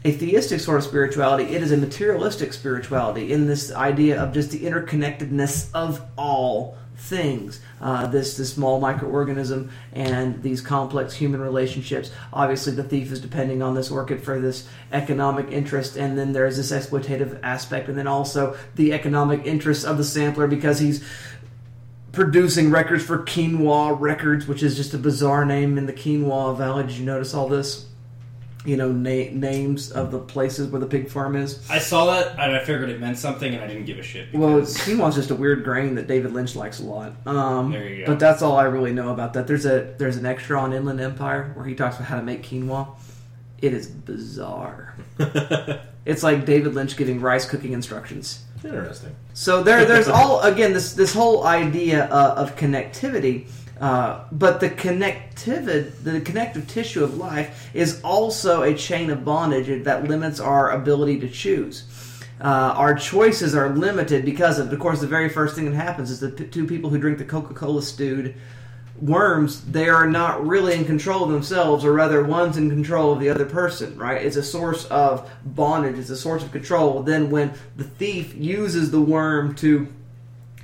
[0.04, 1.44] a theistic sort of spirituality.
[1.54, 7.60] It is a materialistic spirituality in this idea of just the interconnectedness of all things.
[7.80, 12.10] Uh, this this small microorganism and these complex human relationships.
[12.32, 16.56] Obviously, the thief is depending on this orchid for this economic interest, and then there's
[16.56, 21.04] this exploitative aspect, and then also the economic interest of the sampler because he's
[22.16, 26.84] producing records for Quinoa Records, which is just a bizarre name in the Quinoa Valley.
[26.84, 27.84] Did you notice all this?
[28.64, 31.64] You know, na- names of the places where the pig farm is.
[31.70, 34.34] I saw that and I figured it meant something, and I didn't give a shit.
[34.34, 37.12] Well, because- quinoa's just a weird grain that David Lynch likes a lot.
[37.26, 38.12] Um, There you go.
[38.12, 39.46] But that's all I really know about that.
[39.46, 42.42] There's a there's an extra on Inland Empire where he talks about how to make
[42.42, 42.88] quinoa.
[43.62, 44.94] It is bizarre.
[46.04, 48.42] it's like David Lynch giving rice cooking instructions.
[48.66, 49.14] Interesting.
[49.34, 53.46] So there, there's all again this this whole idea uh, of connectivity,
[53.80, 59.84] uh, but the connectivity, the connective tissue of life is also a chain of bondage
[59.84, 61.84] that limits our ability to choose.
[62.38, 66.10] Uh, our choices are limited because of, of course, the very first thing that happens
[66.10, 68.34] is the p- two people who drink the Coca-Cola stewed
[69.00, 73.20] worms, they are not really in control of themselves, or rather, one's in control of
[73.20, 74.24] the other person, right?
[74.24, 77.02] It's a source of bondage, it's a source of control.
[77.02, 79.88] Then, when the thief uses the worm to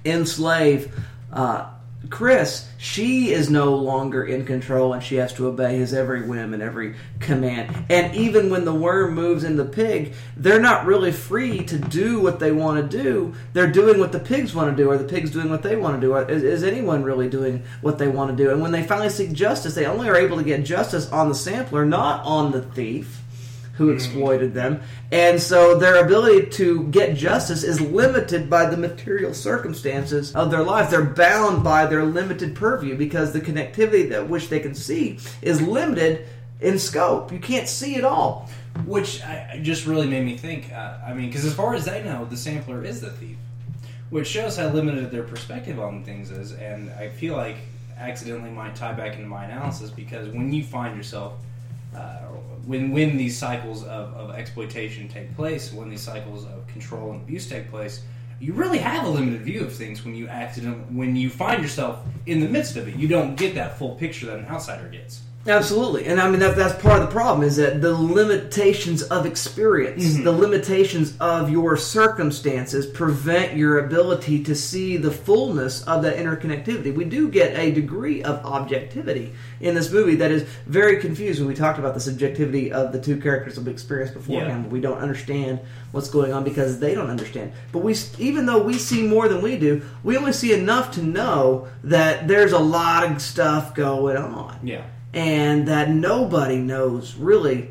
[0.05, 0.95] enslave
[1.33, 1.71] uh,
[2.11, 6.53] Chris, she is no longer in control and she has to obey his every whim
[6.53, 7.87] and every command.
[7.89, 12.21] And even when the worm moves in the pig, they're not really free to do
[12.21, 13.35] what they want to do.
[13.53, 16.01] They're doing what the pigs want to do, or the pigs doing what they want
[16.01, 16.17] to do.
[16.17, 18.51] Is, is anyone really doing what they want to do?
[18.51, 21.35] And when they finally seek justice, they only are able to get justice on the
[21.35, 23.22] sampler, not on the thief
[23.75, 24.81] who exploited them.
[25.11, 30.63] And so their ability to get justice is limited by the material circumstances of their
[30.63, 30.91] life.
[30.91, 35.63] They're bound by their limited purview because the connectivity that which they can see is
[35.63, 36.27] limited
[36.61, 37.33] in scope.
[37.33, 38.49] You can't see it all.
[38.87, 40.73] Which I, I just really made me think.
[40.73, 43.37] Uh, I mean, because as far as I know, the sampler is the thief,
[44.09, 46.53] which shows how limited their perspective on things is.
[46.53, 47.57] And I feel like
[47.99, 51.35] accidentally might tie back into my analysis because when you find yourself,
[51.95, 52.19] uh,
[52.67, 57.23] when when these cycles of, of exploitation take place, when these cycles of control and
[57.23, 58.03] abuse take place,
[58.41, 62.01] you really have a limited view of things when you accident when you find yourself
[62.27, 62.97] in the midst of it.
[62.97, 65.23] You don't get that full picture that an outsider gets.
[65.45, 69.27] Absolutely, and I mean that, that's part of the problem is that the limitations of
[69.27, 70.23] experience, mm-hmm.
[70.23, 76.95] the limitations of your circumstances, prevent your ability to see the fullness of that interconnectivity.
[76.95, 81.47] We do get a degree of objectivity in this movie that is very confusing.
[81.47, 84.67] We talked about the subjectivity of the two characters of experience beforehand.
[84.67, 84.71] Yeah.
[84.71, 85.59] We don't understand
[85.91, 87.53] what's going on because they don't understand.
[87.73, 91.03] But we, even though we see more than we do, we only see enough to
[91.03, 94.85] know that there's a lot of stuff going on Yeah.
[95.15, 97.71] And that nobody knows really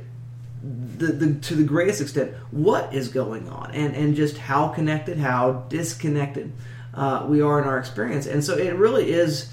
[0.64, 5.18] the, the to the greatest extent what is going on and and just how connected
[5.18, 6.52] how disconnected
[6.94, 8.28] uh, we are in our experience.
[8.28, 9.50] And so it really is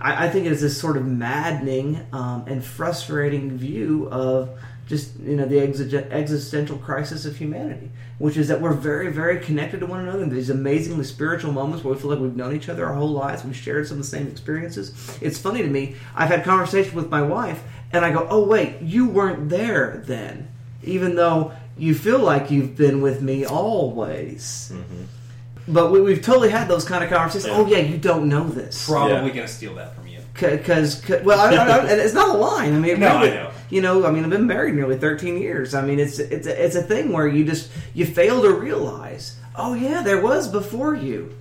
[0.00, 4.58] I, I think it is this sort of maddening um, and frustrating view of
[4.90, 9.38] just you know the exige- existential crisis of humanity which is that we're very very
[9.38, 12.54] connected to one another in these amazingly spiritual moments where we feel like we've known
[12.54, 15.68] each other our whole lives we've shared some of the same experiences it's funny to
[15.68, 20.02] me i've had conversations with my wife and i go oh wait you weren't there
[20.06, 20.48] then
[20.82, 25.04] even though you feel like you've been with me always mm-hmm.
[25.68, 27.58] but we, we've totally had those kind of conversations Yeah.
[27.58, 29.28] oh yeah you don't know this Probably Yeah.
[29.36, 30.18] gonna steal that from you.
[30.34, 32.74] because well, I, I, I, and it's not a line.
[32.74, 33.50] I mean, No, really, I know.
[33.70, 35.74] You know, I mean, I've been married nearly thirteen years.
[35.74, 39.36] I mean, it's it's a, it's a thing where you just you fail to realize,
[39.56, 41.34] oh yeah, there was before you.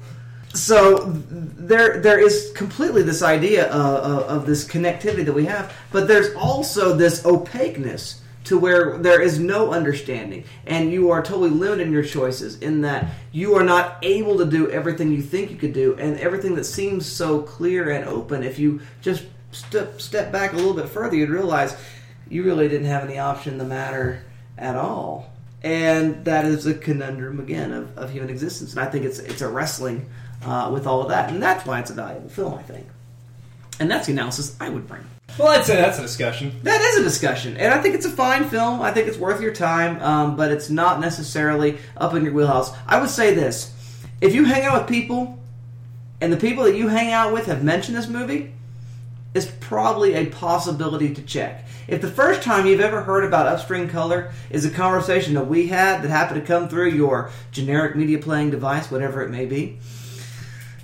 [0.53, 5.73] So there there is completely this idea of, of, of this connectivity that we have,
[5.91, 11.51] but there's also this opaqueness to where there is no understanding and you are totally
[11.51, 15.51] limited in your choices in that you are not able to do everything you think
[15.51, 20.01] you could do and everything that seems so clear and open if you just step
[20.01, 21.77] step back a little bit further you'd realize
[22.29, 24.23] you really didn't have any option in the matter
[24.57, 25.31] at all.
[25.61, 28.71] And that is a conundrum again of, of human existence.
[28.71, 30.09] And i think it's it's a wrestling
[30.45, 31.29] uh, with all of that.
[31.29, 32.87] And that's why it's a valuable film i think.
[33.79, 35.03] And that's the analysis i would bring.
[35.37, 36.59] Well, I'd say that's a discussion.
[36.63, 38.81] that is a discussion, and I think it's a fine film.
[38.81, 42.71] I think it's worth your time, um, but it's not necessarily up in your wheelhouse.
[42.87, 43.71] I would say this:
[44.21, 45.39] if you hang out with people,
[46.19, 48.53] and the people that you hang out with have mentioned this movie,
[49.33, 51.65] it's probably a possibility to check.
[51.87, 55.67] If the first time you've ever heard about Upstream Color is a conversation that we
[55.67, 59.79] had that happened to come through your generic media playing device, whatever it may be,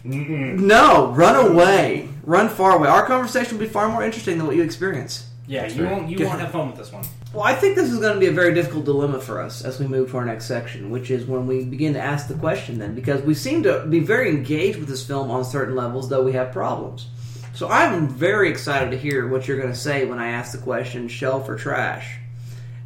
[0.04, 2.88] no, run away, run far away.
[2.88, 5.28] Our conversation will be far more interesting than what you experience.
[5.48, 7.06] Yeah, you won't you won't have fun with this one.
[7.34, 9.80] Well, I think this is going to be a very difficult dilemma for us as
[9.80, 12.80] we move to our next section, which is when we begin to ask the question
[12.80, 16.24] then, because we seem to be very engaged with this film on certain levels, though
[16.24, 17.08] we have problems.
[17.56, 20.58] So I'm very excited to hear what you're going to say when I ask the
[20.58, 22.18] question, shelf or trash.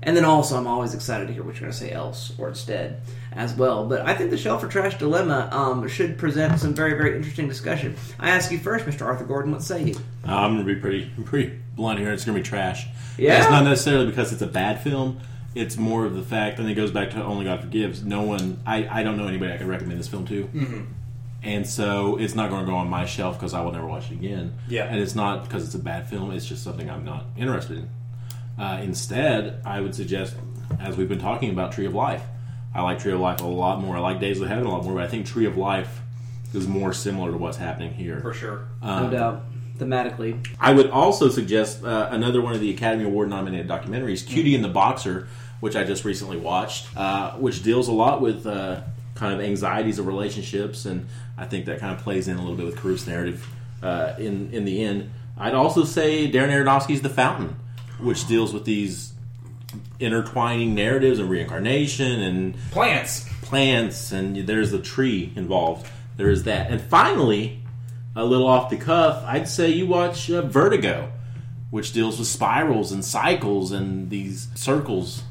[0.03, 2.49] And then also, I'm always excited to hear what you're going to say else or
[2.49, 3.01] instead
[3.34, 3.88] as well.
[3.88, 7.47] But I think the shelf or trash dilemma um, should present some very, very interesting
[7.47, 7.95] discussion.
[8.19, 9.08] I ask you first, Mr.
[9.08, 9.95] Arthur Gordon, what say you?
[10.23, 12.13] I'm gonna be pretty pretty blunt here.
[12.13, 12.88] It's gonna be trash.
[13.17, 13.39] Yeah?
[13.39, 15.19] It's not necessarily because it's a bad film.
[15.55, 18.03] It's more of the fact, and it goes back to Only God Forgives.
[18.03, 20.82] No one, I, I don't know anybody I could recommend this film to, mm-hmm.
[21.43, 24.12] And so it's not going to go on my shelf because I will never watch
[24.12, 24.54] it again.
[24.67, 24.86] Yeah.
[24.86, 26.32] and it's not because it's a bad film.
[26.32, 27.89] It's just something I'm not interested in.
[28.62, 30.36] Uh, instead, I would suggest,
[30.80, 32.23] as we've been talking about, Tree of Life.
[32.75, 33.95] I like Tree of Life a lot more.
[33.95, 36.02] I like Days of Heaven a lot more, but I think Tree of Life
[36.54, 38.19] is more similar to what's happening here.
[38.19, 38.65] For sure.
[38.82, 39.45] No doubt.
[39.78, 40.45] Thematically.
[40.60, 44.63] I would also suggest uh, another one of the Academy Award nominated documentaries, Cutie and
[44.63, 45.30] the Boxer,
[45.62, 48.82] which I just recently watched, uh, which deals a lot with uh,
[49.19, 52.55] kind of anxieties of relationships, and I think that kind of plays in a little
[52.55, 53.45] bit with Carruth's narrative
[53.84, 55.12] uh, in in the end.
[55.38, 57.55] I'd also say Darren Aronofsky's The Fountain,
[57.99, 59.13] which deals with these
[59.99, 63.27] intertwining narratives and reincarnation and Plants.
[63.41, 65.88] plants, and there's a tree involved.
[66.17, 67.62] There is that, and finally,
[68.15, 71.12] a little off the cuff, I'd say you watch uh, Vertigo,
[71.71, 75.23] which deals with spirals and cycles and these circles.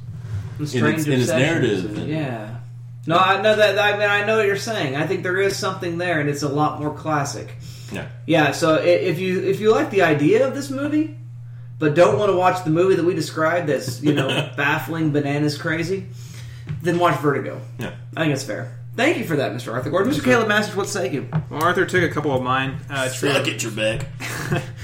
[0.59, 2.58] In its- in its narrative and- yeah.
[3.07, 3.79] No, I know that.
[3.79, 4.97] I mean, I know what you're saying.
[4.97, 7.55] I think there is something there, and it's a lot more classic.
[7.93, 8.53] Yeah, Yeah.
[8.53, 11.17] So if you if you like the idea of this movie,
[11.79, 15.57] but don't want to watch the movie that we described that's you know baffling, bananas,
[15.57, 16.07] crazy,
[16.83, 17.61] then watch Vertigo.
[17.79, 17.95] yeah.
[18.17, 18.75] I think that's fair.
[18.97, 19.73] Thank you for that, Mr.
[19.73, 20.13] Arthur Gordon.
[20.13, 20.25] Mr.
[20.25, 21.29] Caleb Masters, what say you?
[21.51, 22.79] Well, Arthur took a couple of mine.
[22.91, 24.05] Uh, Tree, Suck of, it, Trebek.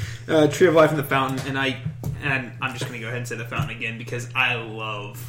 [0.28, 1.82] uh, Tree of Life and the Fountain, and I
[2.22, 5.20] and I'm just going to go ahead and say the Fountain again because I love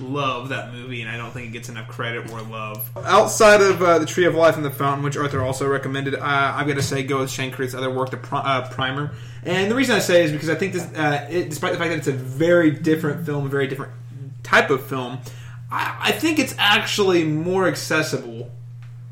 [0.00, 2.88] love that movie, and I don't think it gets enough credit or love.
[2.96, 6.20] Outside of uh, the Tree of Life and the Fountain, which Arthur also recommended, uh,
[6.22, 9.12] I've got to say go with Shane Carruth's other work, The Pri- uh, Primer.
[9.44, 11.90] And the reason I say is because I think this, uh, it, despite the fact
[11.90, 13.92] that it's a very different film, a very different
[14.42, 15.18] type of film,
[15.70, 18.50] I, I think it's actually more accessible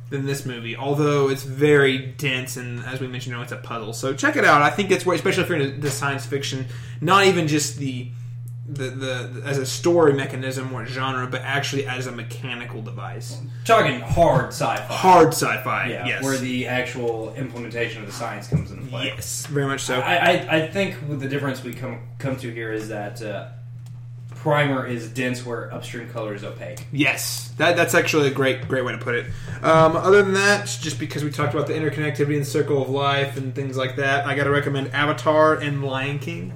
[0.09, 3.57] than this movie, although it's very dense and, as we mentioned, you know, it's a
[3.57, 3.92] puzzle.
[3.92, 4.62] So check it out.
[4.62, 6.66] I think it's where, especially if you're into the science fiction,
[7.01, 8.09] not even just the
[8.68, 13.38] the, the as a story mechanism or genre, but actually as a mechanical device.
[13.64, 14.83] Talking hard sci-fi.
[14.92, 19.07] Hard sci-fi, Yeah, yes, where the actual implementation of the science comes into play.
[19.07, 20.00] yes, very much so.
[20.00, 23.48] I, I, I think the difference we come come to here is that uh,
[24.35, 26.85] primer is dense, where upstream color is opaque.
[26.92, 29.26] Yes, that, that's actually a great great way to put it.
[29.62, 33.37] Um, other than that, just because we talked about the interconnectivity and circle of life
[33.37, 36.52] and things like that, I got to recommend Avatar and Lion King.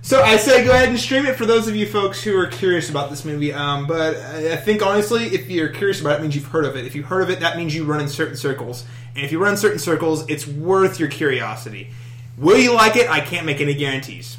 [0.00, 2.46] So I say go ahead and stream it for those of you folks who are
[2.46, 3.52] curious about this movie.
[3.52, 6.64] Um, but I I think honestly, if you're curious about it, it means you've heard
[6.64, 6.86] of it.
[6.86, 8.84] If you've heard of it, that means you run in certain circles.
[9.16, 11.90] And if you run in certain circles, it's worth your curiosity.
[12.38, 13.10] Will you like it?
[13.10, 14.36] I can't make any guarantees.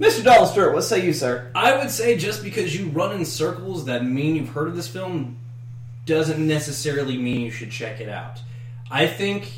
[0.00, 0.24] Mr.
[0.24, 1.50] Dalton Stewart, what say you, sir?
[1.54, 4.88] I would say just because you run in circles that mean you've heard of this
[4.88, 5.36] film
[6.08, 8.40] doesn't necessarily mean you should check it out.
[8.90, 9.52] I think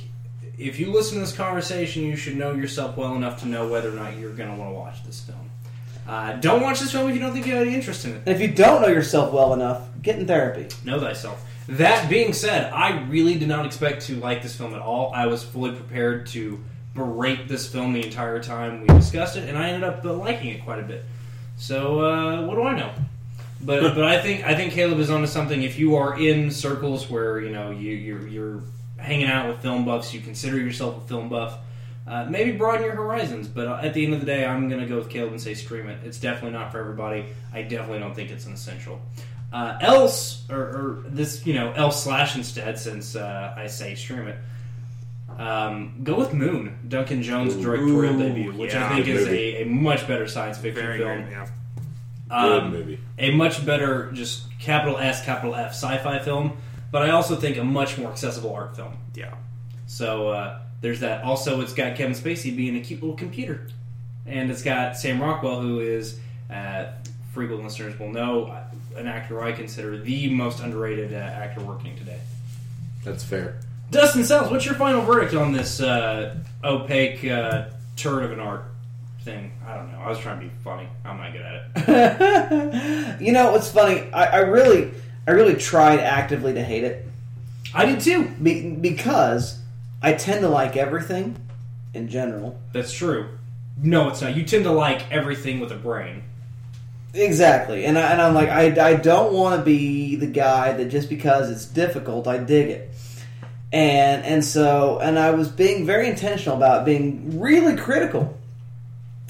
[0.59, 3.89] if you listen to this conversation, you should know yourself well enough to know whether
[3.89, 5.51] or not you're going to want to watch this film.
[6.07, 8.23] Uh, don't watch this film if you don't think you have any interest in it.
[8.27, 10.67] And if you don't know yourself well enough, get in therapy.
[10.85, 11.47] Know thyself.
[11.69, 15.13] That being said, I really did not expect to like this film at all.
[15.15, 16.59] I was fully prepared to
[16.95, 20.51] berate this film the entire time we discussed it, and I ended up uh, liking
[20.51, 21.05] it quite a bit.
[21.57, 22.93] So uh, what do I know?
[23.63, 25.63] But but I think I think Caleb is onto something.
[25.63, 28.63] If you are in circles where you know you you're, you're
[28.97, 31.59] hanging out with film buffs, you consider yourself a film buff.
[32.07, 34.81] Uh, maybe broaden your horizons, but uh, at the end of the day, I'm going
[34.81, 36.01] to go with Caleb and say stream it.
[36.05, 37.27] It's definitely not for everybody.
[37.53, 39.01] I definitely don't think it's an essential.
[39.53, 44.27] Uh, else, or, or this, you know, else slash instead, since uh, I say stream
[44.27, 44.39] it.
[45.39, 49.63] Um, go with Moon, Duncan Jones' directorial Ooh, debut, which yeah, I think is a,
[49.63, 51.31] a much better science fiction Very film.
[51.31, 51.47] Yeah.
[52.31, 52.99] Good Um, movie.
[53.19, 56.53] a much better, just capital S, capital F sci-fi film,
[56.93, 58.97] but I also think a much more accessible art film.
[59.15, 59.35] Yeah.
[59.87, 61.25] So uh, there's that.
[61.25, 63.67] Also, it's got Kevin Spacey being a cute little computer,
[64.27, 66.87] and it's got Sam Rockwell, who is uh,
[67.35, 68.57] frequent listeners will know
[68.97, 72.21] an actor I consider the most underrated uh, actor working today.
[73.05, 73.61] That's fair.
[73.91, 77.65] Dustin Sells, what's your final verdict on this uh, opaque uh,
[77.97, 78.65] turd of an art
[79.23, 79.53] thing?
[79.67, 79.99] I don't know.
[79.99, 80.89] I was trying to be funny.
[81.05, 83.21] I'm not good at it.
[83.21, 84.11] You know, what's funny?
[84.13, 84.93] I, I really,
[85.27, 87.07] I really tried actively to hate it
[87.75, 88.29] I did too.
[88.43, 89.59] be, because
[90.03, 91.37] I tend to like everything
[91.95, 92.59] in general.
[92.73, 93.29] That's true.
[93.83, 94.37] No, it's not.
[94.37, 96.25] You tend to like everything with a brain.
[97.13, 100.87] Exactly, and I, and I'm like, I, I don't want to be the guy that
[100.87, 102.95] just because it's difficult, I dig it,
[103.73, 108.39] and and so and I was being very intentional about being really critical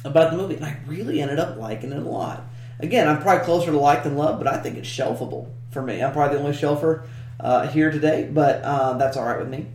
[0.05, 2.45] about the movie, and I really ended up liking it a lot.
[2.79, 6.03] Again, I'm probably closer to like than love, but I think it's shelfable for me.
[6.03, 7.05] I'm probably the only shelfer
[7.39, 9.67] uh, here today, but uh, that's all right with me.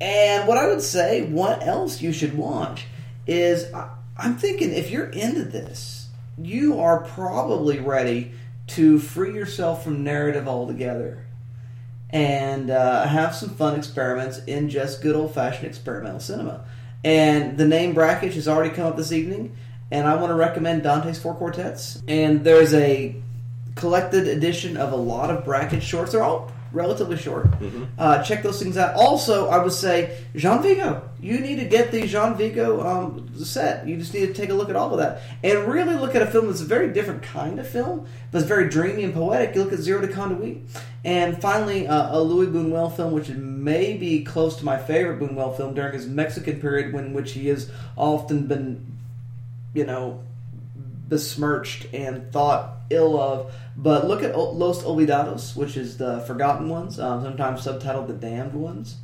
[0.00, 2.86] And what I would say, what else you should watch
[3.26, 8.32] is I, I'm thinking if you're into this, you are probably ready
[8.68, 11.26] to free yourself from narrative altogether
[12.10, 16.64] and uh, have some fun experiments in just good old fashioned experimental cinema.
[17.04, 19.56] And the name Brakhage has already come up this evening,
[19.90, 22.02] and I want to recommend Dante's Four Quartets.
[22.06, 23.16] And there's a
[23.74, 26.12] collected edition of a lot of Brakhage shorts.
[26.12, 27.46] They're all relatively short.
[27.98, 28.94] Uh, check those things out.
[28.94, 31.08] Also, I would say Jean Vigo.
[31.20, 33.86] You need to get the Jean Vigo um, set.
[33.86, 36.22] You just need to take a look at all of that and really look at
[36.22, 39.54] a film that's a very different kind of film, but it's very dreamy and poetic.
[39.54, 40.62] You look at Zéro de conduite,
[41.04, 45.56] and finally uh, a Louis Buñuel film, which may be close to my favorite Buñuel
[45.56, 48.84] film during his Mexican period, when which he has often been,
[49.74, 50.20] you know,
[51.12, 53.52] besmirched and thought ill of.
[53.76, 58.54] But look at Los Olvidados, which is the forgotten ones, um, sometimes subtitled the damned
[58.54, 58.96] ones.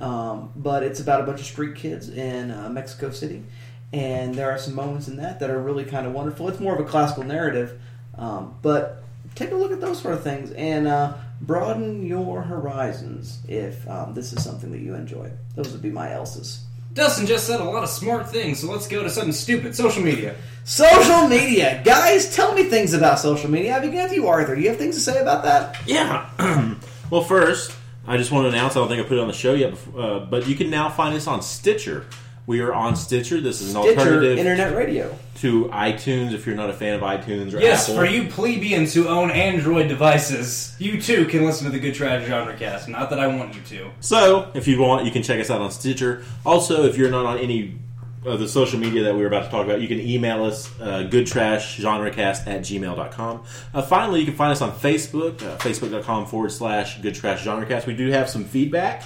[0.00, 3.44] Um, but it's about a bunch of street kids in uh, Mexico City,
[3.92, 6.48] and there are some moments in that that are really kind of wonderful.
[6.48, 7.80] It's more of a classical narrative,
[8.18, 9.04] um, but
[9.36, 14.14] take a look at those sort of things and uh, broaden your horizons if um,
[14.14, 15.30] this is something that you enjoy.
[15.54, 16.63] Those would be my else's.
[16.94, 19.74] Dustin just said a lot of smart things, so let's go to something stupid.
[19.74, 20.36] Social media.
[20.62, 23.76] Social media, guys, tell me things about social media.
[23.76, 24.54] I begin with you, Arthur.
[24.54, 25.76] Do you have things to say about that?
[25.86, 26.30] Yeah.
[27.10, 27.76] well, first,
[28.06, 28.76] I just want to announce.
[28.76, 30.70] I don't think I put it on the show yet, before, uh, but you can
[30.70, 32.06] now find us on Stitcher.
[32.46, 33.40] We are on Stitcher.
[33.40, 35.16] This is an Stitcher alternative Internet Radio.
[35.36, 36.32] to iTunes.
[36.32, 39.30] If you're not a fan of iTunes or Yes, Apple, for you plebeians who own
[39.30, 42.86] Android devices, you too can listen to the Good Trash Genre Cast.
[42.88, 43.90] Not that I want you to.
[44.00, 46.22] So, if you want, you can check us out on Stitcher.
[46.44, 47.78] Also, if you're not on any
[48.26, 50.70] of the social media that we were about to talk about, you can email us,
[50.80, 53.42] uh, goodtrashgenrecast at gmail.com.
[53.72, 57.86] Uh, finally, you can find us on Facebook, uh, facebook.com forward slash goodtrashgenrecast.
[57.86, 59.02] We do have some feedback.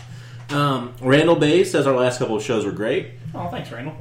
[0.50, 3.10] Um, Randall Bay says our last couple of shows were great.
[3.34, 3.94] Oh, thanks, Randall.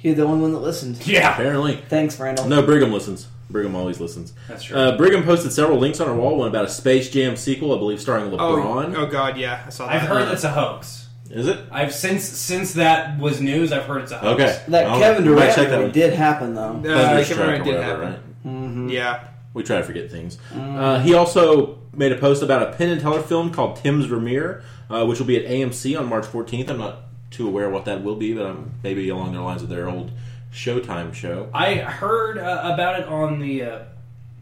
[0.00, 0.98] You're the only one that listened.
[1.06, 1.76] Yeah, Apparently.
[1.88, 2.46] Thanks, Randall.
[2.46, 3.26] No, Brigham listens.
[3.50, 4.32] Brigham always listens.
[4.48, 4.76] That's true.
[4.76, 6.36] Uh, Brigham posted several links on our wall.
[6.36, 8.94] One about a Space Jam sequel, I believe, starring Oh, LeBron.
[8.96, 9.96] oh god, yeah, I saw that.
[10.02, 11.08] I've heard that's a hoax.
[11.30, 11.58] Is it?
[11.70, 13.72] I've since since that was news.
[13.72, 14.40] I've heard it's a hoax.
[14.42, 14.62] Okay.
[14.68, 15.92] That I'll- Kevin we might Durant check that movie one.
[15.92, 16.62] did happen, though.
[16.62, 18.84] Uh, Thunderstruck Kevin Durant or did whatever, happen.
[18.86, 18.92] right?
[18.92, 19.28] Yeah.
[19.52, 20.38] We try to forget things.
[20.54, 24.62] Uh, he also made a post about a Penn and Teller film called Tim's Vermeer,
[24.90, 26.68] uh, which will be at AMC on March 14th.
[26.70, 27.03] I'm not
[27.34, 30.10] too aware what that will be, but I'm maybe along the lines of their old
[30.52, 31.50] Showtime show.
[31.52, 33.78] I heard uh, about it on the uh,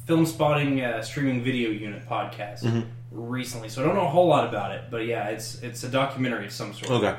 [0.06, 2.80] Filmspotting uh, Streaming Video Unit podcast Mm-hmm.
[3.12, 4.84] recently, so I don't know a whole lot about it.
[4.90, 6.90] But yeah, it's it's a documentary of some sort.
[6.90, 7.16] Okay.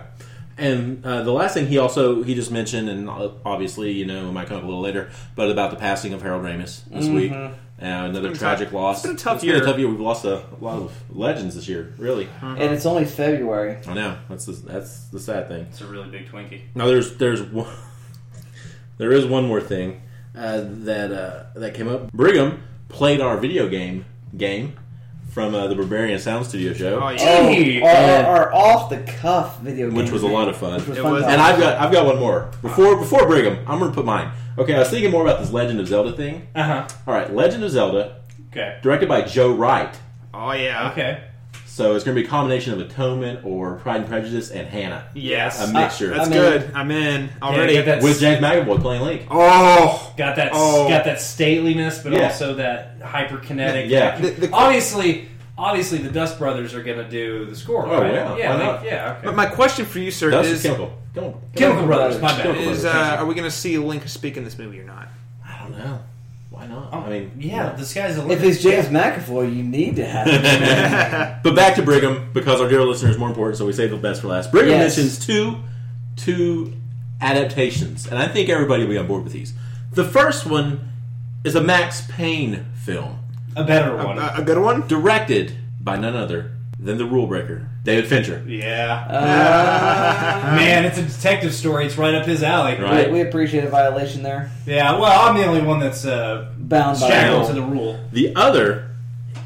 [0.56, 4.30] And uh, the last thing he also he just mentioned, and uh, obviously you know
[4.30, 7.08] it might come up a little later, but about the passing of Harold Ramis this
[7.08, 7.32] week,
[7.84, 8.74] uh, another tragic tough.
[8.74, 8.98] loss.
[8.98, 9.66] It's been a tough It's been a year.
[9.66, 9.88] tough year.
[9.90, 11.94] We've lost a, a lot of legends this year.
[11.98, 13.78] Really, And it's only February.
[13.88, 15.64] I know that's the, that's the sad thing.
[15.70, 16.62] It's a really big Twinkie.
[16.76, 17.68] Now there's there's one,
[18.98, 20.02] there is one more thing
[20.36, 22.12] uh, that uh, that came up.
[22.12, 24.06] Brigham played our video game
[24.38, 24.78] game
[25.34, 27.54] from uh, the Berberian Sound Studio show, Oh yeah.
[27.54, 27.82] Gee.
[27.82, 29.98] our, our, our off the cuff video game.
[29.98, 30.74] which was a lot of fun.
[30.88, 33.58] Was It fun was- And I've got I've got one more before before Brigham.
[33.68, 34.32] I'm going to put mine.
[34.58, 36.48] Okay, I was thinking more about this Legend of Zelda thing.
[36.54, 36.88] Uh huh.
[37.08, 38.22] All right, Legend of Zelda,
[38.52, 38.78] Okay.
[38.84, 40.00] directed by Joe Wright.
[40.34, 40.92] Oh yeah.
[40.92, 41.24] Okay.
[41.74, 45.06] So it's going to be a combination of Atonement or Pride and Prejudice and Hannah,
[45.16, 45.60] Yes.
[45.60, 46.72] a mixture That's I mean- good.
[46.76, 47.74] I'm in already.
[47.74, 49.24] Yeah, with James McAvoy playing Link.
[49.32, 50.14] oh.
[50.16, 50.88] Got that, Oh.
[50.88, 52.26] got that stateliness, but Yeah.
[52.26, 53.90] also that hyperkinetic.
[53.90, 54.00] Yeah.
[54.02, 54.36] action.
[54.36, 57.88] The- the- obviously, obviously, the Dust Brothers are going to do the score.
[57.88, 58.14] Oh, right?
[58.14, 58.38] yeah.
[58.38, 59.12] yeah, Why like- yeah.
[59.14, 59.20] Okay.
[59.26, 60.94] But my question for you, sir, That's is: chemical.
[61.16, 61.38] Don't.
[61.56, 62.22] Chemical Brothers.
[62.22, 62.44] My bad.
[62.44, 63.02] Chemical is Brothers.
[63.02, 65.08] uh, are we going to see Link speak in this movie or not?
[65.44, 66.00] I don't know.
[66.54, 66.90] Why not?
[66.94, 68.38] Oh, I mean, yeah, the sky's the limit.
[68.38, 71.40] If it's James McAvoy, you need to have him.
[71.44, 73.98] But back to Brigham because our dear listener is more important, so we save the
[73.98, 74.52] best for last.
[74.52, 74.96] Brigham Yes.
[74.98, 75.58] mentions two
[76.16, 76.74] two
[77.20, 79.54] adaptations, and I think everybody will be on board with these.
[79.94, 80.92] The first one
[81.44, 83.18] is a Max Payne film,
[83.56, 84.20] a better one.
[84.20, 84.88] A, a good one.
[84.88, 86.52] directed by none other
[86.84, 88.44] than the rule breaker, David Fincher.
[88.48, 89.08] yeah.
[89.10, 91.86] Uh, Man, it's a detective story.
[91.86, 92.78] It's right up his alley.
[92.80, 93.08] Right.
[93.08, 94.52] we, we appreciate a violation there.
[94.66, 98.00] Yeah, well, I'm the only one that's uh, Bound by shackled the to the rule.
[98.12, 98.90] The other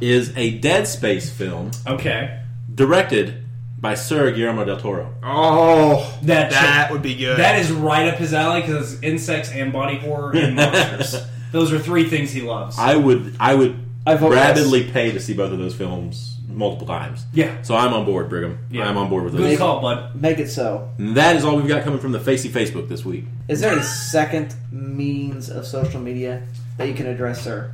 [0.01, 2.41] is a Dead Space film Okay.
[2.73, 3.43] directed
[3.79, 5.13] by Sir Guillermo del Toro.
[5.23, 7.37] Oh, That that would be good.
[7.37, 11.23] That is right up his alley because it's insects and body horror and monsters.
[11.51, 12.77] Those are three things he loves.
[12.79, 13.75] I would I would
[14.05, 17.25] I vote rapidly pay to see both of those films multiple times.
[17.33, 17.61] yeah.
[17.61, 18.57] So I'm on board, Brigham.
[18.71, 18.87] Yeah.
[18.89, 19.57] I'm on board with Good those.
[19.57, 20.15] call, bud.
[20.21, 20.89] Make it so.
[20.97, 23.25] And that is all we've got coming from the Facey Facebook this week.
[23.47, 26.43] Is there a second means of social media
[26.77, 27.71] that you can address, sir?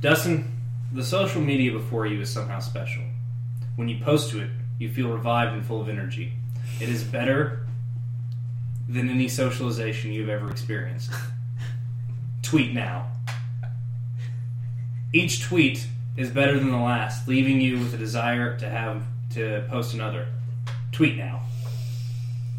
[0.00, 0.50] Dustin,
[0.92, 3.02] the social media before you is somehow special.
[3.76, 6.32] When you post to it, you feel revived and full of energy.
[6.80, 7.66] It is better
[8.88, 11.10] than any socialization you've ever experienced.
[12.42, 13.10] tweet now.
[15.12, 15.86] Each tweet
[16.16, 20.28] is better than the last, leaving you with a desire to have to post another.
[20.92, 21.42] Tweet now.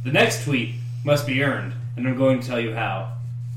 [0.04, 3.14] The next tweet must be earned, and I'm going to tell you how.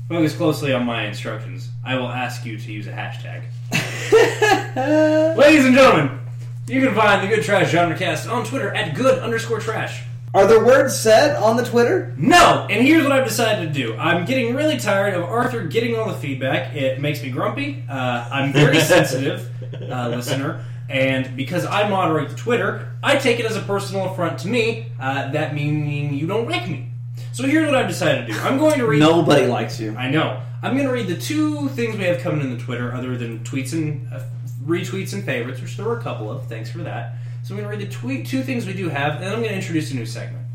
[0.07, 1.69] Focus closely on my instructions.
[1.85, 3.43] I will ask you to use a hashtag.
[5.37, 6.19] Ladies and gentlemen,
[6.67, 10.03] you can find the Good Trash Genre Cast on Twitter at good underscore trash.
[10.33, 12.13] Are there words said on the Twitter?
[12.15, 12.67] No!
[12.69, 13.97] And here's what I've decided to do.
[13.97, 16.75] I'm getting really tired of Arthur getting all the feedback.
[16.75, 17.83] It makes me grumpy.
[17.89, 20.63] Uh, I'm very sensitive, uh, listener.
[20.89, 24.91] And because I moderate the Twitter, I take it as a personal affront to me,
[24.99, 26.89] uh, that meaning you don't like me.
[27.31, 28.39] So here's what I've decided to do.
[28.39, 28.99] I'm going to read.
[28.99, 29.95] Nobody likes you.
[29.95, 30.41] I know.
[30.61, 33.39] I'm going to read the two things we have coming in the Twitter, other than
[33.39, 34.21] tweets and uh,
[34.65, 36.47] retweets and favorites, which there were a couple of.
[36.47, 37.15] Thanks for that.
[37.43, 39.39] So I'm going to read the tweet, two things we do have, and then I'm
[39.39, 40.45] going to introduce a new segment.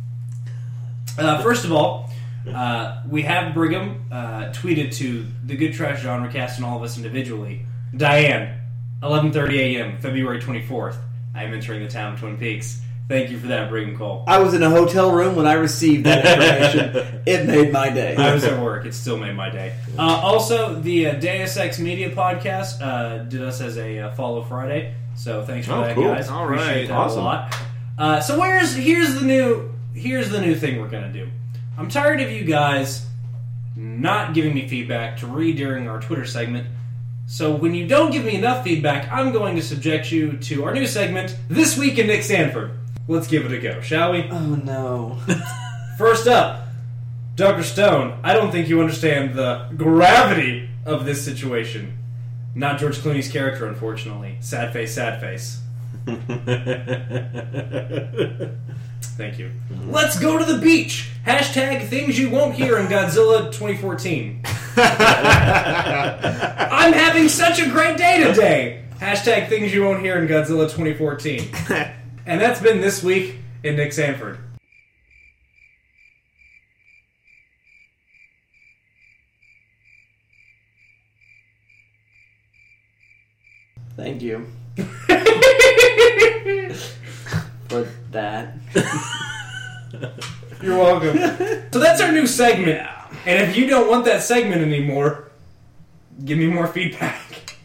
[1.17, 2.11] Uh, first of all,
[2.53, 6.83] uh, we have Brigham uh, tweeted to the Good Trash Genre Cast and all of
[6.83, 7.65] us individually.
[7.97, 8.61] Diane,
[9.05, 9.99] 11:30 a.m.
[9.99, 10.97] February 24th.
[11.35, 12.81] I am entering the town of Twin Peaks.
[13.07, 14.25] Thank you for that, Brigham Cole.
[14.27, 16.25] I was in a hotel room when I received that
[16.75, 17.23] information.
[17.27, 18.17] it made my day.
[18.17, 18.87] I was at work.
[18.87, 19.75] It still made my day.
[19.99, 24.43] Uh, also, the uh, Deus Ex Media podcast uh, did us as a uh, follow
[24.43, 24.95] Friday.
[25.17, 26.05] So thanks for Oh, that, cool.
[26.05, 26.31] guys.
[26.31, 26.89] All Appreciate right.
[26.89, 27.21] that Awesome.
[27.21, 27.57] a lot.
[27.99, 31.29] Uh, so where's here's the new here's the new thing we're gonna do.
[31.77, 33.05] I'm tired of you guys
[33.77, 36.67] not giving me feedback to read during our Twitter segment.
[37.27, 40.75] So when you don't give me enough feedback, I'm going to subject you to our
[40.75, 42.72] new segment, This Week in Nick Sanford.
[43.09, 44.29] Let's give it a go, shall we?
[44.31, 45.18] oh no.
[45.99, 46.68] First up,
[47.35, 47.62] Dr.
[47.62, 51.99] Stone, I don't think you understand the gravity of this situation.
[52.55, 54.37] Not George Clooney's character, unfortunately.
[54.41, 55.61] Sad face, sad face.
[59.07, 59.51] Thank you.
[59.71, 59.91] Mm-hmm.
[59.91, 61.11] Let's go to the beach.
[61.27, 64.43] Hashtag things you won't hear in Godzilla 2014.
[64.77, 68.85] I'm having such a great day today.
[68.99, 71.51] Hashtag things you won't hear in Godzilla 2014.
[72.27, 74.39] and that's been this week in Nick Sanford.
[83.97, 84.47] Thank you
[87.69, 88.55] for that.
[90.62, 91.19] You're welcome.
[91.71, 92.89] so that's our new segment.
[93.27, 95.31] And if you don't want that segment anymore,
[96.25, 97.57] give me more feedback.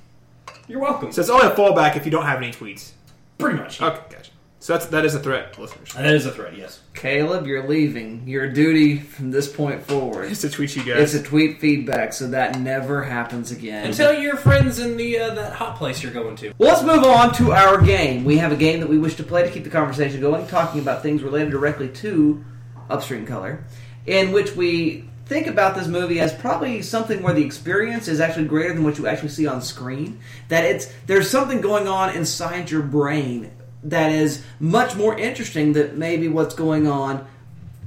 [0.67, 1.11] You're welcome.
[1.11, 2.91] So it's only a fallback if you don't have any tweets.
[3.37, 3.81] Pretty much.
[3.81, 4.31] Okay, gotcha.
[4.61, 5.93] So that's that is a threat, listeners.
[5.93, 6.81] That is a threat, yes.
[6.93, 8.27] Caleb, you're leaving.
[8.27, 10.27] Your duty from this point forward.
[10.27, 11.01] Just to tweet you guys.
[11.01, 11.21] It's guys.
[11.21, 13.85] a tweet feedback, so that never happens again.
[13.85, 16.53] And tell your friends in the uh, that hot place you're going to.
[16.57, 18.25] Well, let's move on to our game.
[18.25, 20.81] We have a game that we wish to play to keep the conversation going, talking
[20.81, 22.43] about things related directly to
[22.89, 23.63] Upstream Color,
[24.07, 28.45] in which we think about this movie as probably something where the experience is actually
[28.45, 30.19] greater than what you actually see on screen.
[30.49, 33.51] That it's there's something going on inside your brain
[33.83, 37.25] that is much more interesting than maybe what's going on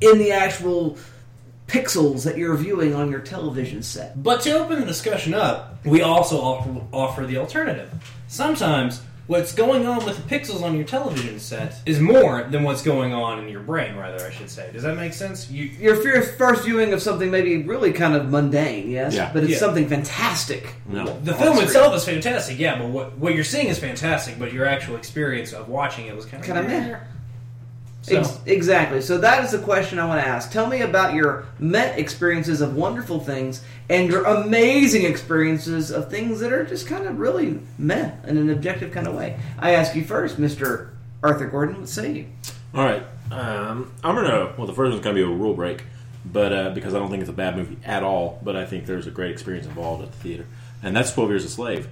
[0.01, 0.97] in the actual
[1.66, 4.22] pixels that you're viewing on your television set.
[4.22, 7.90] But to open the discussion up, we also offer, offer the alternative.
[8.28, 12.82] Sometimes what's going on with the pixels on your television set is more than what's
[12.82, 14.70] going on in your brain, rather, I should say.
[14.72, 15.48] Does that make sense?
[15.50, 19.30] You, your fir- first viewing of something maybe really kind of mundane, yes, Yeah.
[19.32, 19.58] but it's Yeah.
[19.58, 20.74] something fantastic.
[20.88, 21.18] No.
[21.22, 24.66] the film itself is fantastic, yeah, but what, what you're seeing is fantastic, but your
[24.66, 26.96] actual experience of watching it was kind of Kind of meh.
[28.04, 29.00] So, Ex- exactly.
[29.00, 30.50] So that is the question I want to ask.
[30.50, 36.40] Tell me about your Met experiences of wonderful things and your amazing experiences of things
[36.40, 39.38] that are just kind of really meh in an objective kind of way.
[39.58, 41.80] I ask you first, Mister Arthur Gordon.
[41.80, 42.26] What say you?
[42.74, 44.54] All right, um, I'm gonna.
[44.56, 45.84] Well, the first one's gonna be a rule break,
[46.24, 48.86] but uh, because I don't think it's a bad movie at all, but I think
[48.86, 50.46] there's a great experience involved at the theater,
[50.82, 51.88] and that's Twelve Years a Slave.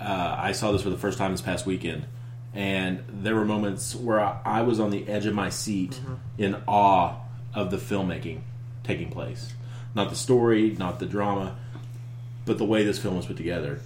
[0.00, 2.06] Uh, I saw this for the first time this past weekend,
[2.54, 6.00] and there were moments where I, I was on the edge of my seat
[6.38, 7.16] in awe
[7.54, 8.40] of the filmmaking
[8.82, 9.52] taking place.
[9.94, 11.56] Not the story, not the drama,
[12.44, 13.80] but the way this film was put together.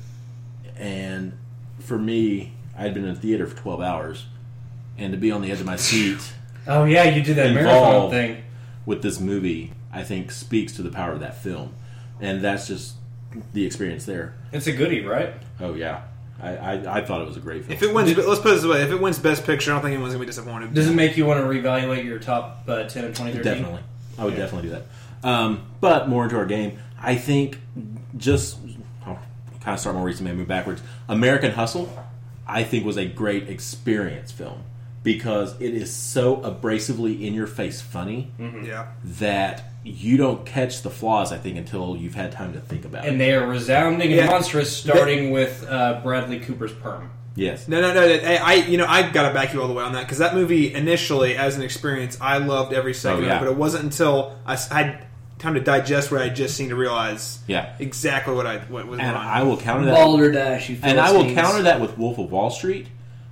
[0.76, 1.38] And
[1.78, 4.26] for me, I had been in the theater for 12 hours,
[4.98, 6.32] and to be on the edge of my seat
[6.66, 8.42] oh yeah, you did that marathon thing.
[8.86, 11.74] with this movie, I think speaks to the power of that film,
[12.20, 12.94] and that's just
[13.52, 14.34] the experience there.
[14.52, 15.34] It's a goodie, right?
[15.60, 16.02] Oh yeah,
[16.40, 17.74] I I, I thought it was a great film.
[17.74, 19.82] If it wins, let's put it this way: if it wins Best Picture, I don't
[19.82, 20.74] think anyone's gonna be disappointed.
[20.74, 23.42] Does it make you want to reevaluate your top uh, 10 of 2013?
[23.42, 23.82] definitely,
[24.18, 24.86] I would definitely do that.
[25.24, 27.58] Um, but more into our game, I think
[28.16, 28.56] just
[29.04, 29.18] I'll
[29.60, 30.82] kind of start more recent, maybe move backwards.
[31.08, 31.88] American Hustle,
[32.46, 34.62] I think was a great experience film
[35.02, 38.86] because it is so abrasively in your face funny Yeah.
[39.04, 41.30] that you don't catch the flaws.
[41.32, 43.18] I think until you've had time to think about And it.
[43.18, 47.10] they are resounding and monstrous, starting with uh, Bradley Cooper's perm.
[47.36, 47.66] Yes.
[47.68, 48.00] No, no, no.
[48.02, 50.34] I, I- you know, I gotta back you all the way on that because that
[50.34, 53.36] movie initially, as an experience, I loved every second Oh, yeah.
[53.36, 53.46] of it.
[53.46, 55.06] But it wasn't until I, had
[55.38, 57.74] time to digest what I had just seen to realize Yeah.
[57.78, 59.26] exactly what I what was And going on.
[59.26, 59.94] I will counter that.
[59.94, 61.40] Balderdash, you And I will Philistines.
[61.40, 62.86] counter that with Wolf of Wall Street,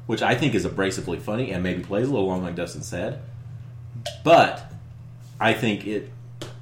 [0.07, 3.20] which I think is abrasively funny and maybe plays a little long, like Dustin said.
[4.24, 4.70] But
[5.40, 6.11] I think it,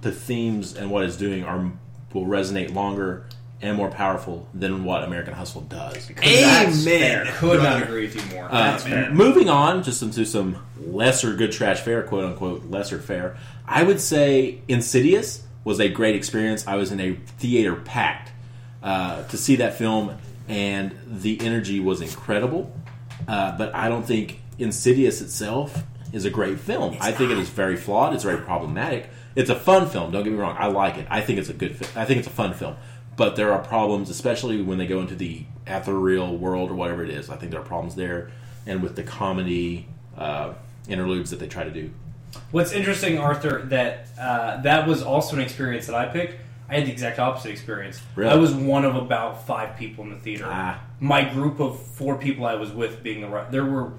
[0.03, 1.71] the themes and what it's doing are
[2.13, 3.25] will resonate longer
[3.63, 6.11] and more powerful than what American Hustle does.
[6.23, 7.27] Amen.
[7.35, 8.49] Could not agree with you more.
[8.51, 13.37] Uh, moving on, just into some lesser good trash fare, quote unquote, lesser fare.
[13.67, 16.67] I would say Insidious was a great experience.
[16.67, 18.33] I was in a theater packed
[18.83, 20.17] uh, to see that film,
[20.49, 22.75] and the energy was incredible.
[23.29, 26.97] Uh, but I don't think Insidious itself is a great film.
[27.01, 28.15] I think it is very flawed.
[28.15, 29.11] It's very problematic.
[29.37, 30.11] It's a fun film.
[30.11, 30.57] Don't get me wrong.
[30.59, 31.07] I like it.
[31.09, 31.77] I think it's a good.
[31.77, 32.77] Fi- I think it's a fun film.
[33.21, 37.11] But there are problems, especially when they go into the ethereal world or whatever it
[37.11, 37.29] is.
[37.29, 38.31] I think there are problems there,
[38.65, 40.55] and with the comedy, uh,
[40.89, 41.91] interludes that they try to do.
[42.51, 46.41] What's interesting, Arthur, that uh, that was also an experience that I picked.
[46.71, 48.01] I had the exact opposite experience.
[48.17, 48.31] Really?
[48.31, 50.47] I was one of about five people in the theater.
[50.49, 50.81] Ah.
[50.99, 53.51] My group of four people I was with being the right.
[53.51, 53.93] There were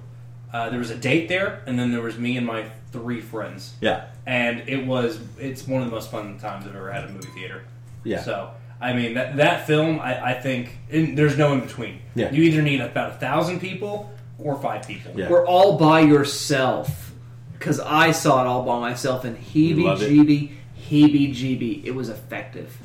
[0.52, 3.74] uh, there was a date there, and then there was me and my three friends.
[3.80, 7.10] Yeah, and it was it's one of the most fun times I've ever had at
[7.10, 7.62] a movie theater.
[8.02, 8.20] yeah.
[8.24, 8.50] So
[8.82, 12.00] I mean that that film, I, I think in, there's no in between.
[12.14, 12.30] Yeah.
[12.32, 15.12] You either need about a thousand people or five people.
[15.16, 15.30] Yeah.
[15.30, 17.12] We're all by yourself
[17.58, 20.10] because I saw it all by myself and heebie love it.
[20.10, 20.50] jeebie,
[20.88, 21.84] heebie jeebie.
[21.84, 22.76] It was effective.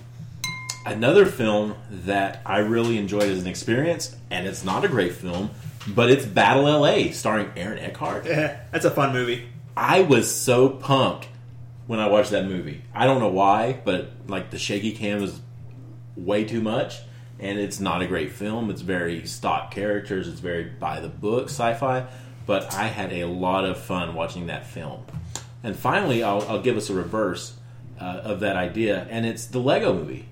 [0.85, 5.49] Another film that I really enjoyed as an experience, and it's not a great film,
[5.87, 7.11] but it's Battle L.A.
[7.11, 8.25] starring Aaron Eckhart.
[8.25, 9.47] Yeah, That's a fun movie.
[9.75, 11.27] I was so pumped
[11.87, 12.83] when I watched that movie.
[12.93, 15.39] I don't know why, but like the shaky cam was
[16.17, 16.99] way too much,
[17.39, 18.69] and it's not a great film.
[18.69, 20.27] It's very stock characters.
[20.27, 22.07] It's very by the book sci-fi,
[22.45, 25.05] but I had a lot of fun watching that film.
[25.63, 27.55] And finally, I'll, I'll give us a reverse
[27.99, 30.27] uh, of that idea, and it's the Lego Movie,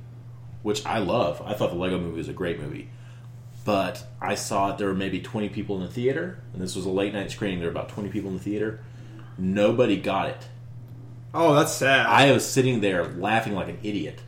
[0.64, 1.42] which I love.
[1.46, 2.90] I thought the Lego Movie was a great movie.
[3.64, 6.86] But I saw it, there were maybe 20 people in the theater, and this was
[6.86, 7.60] a late night screening.
[7.60, 8.80] There were about 20 people in the theater.
[9.40, 10.48] Nobody got it.
[11.34, 12.06] Oh, that's sad.
[12.06, 14.22] I was sitting there laughing like an idiot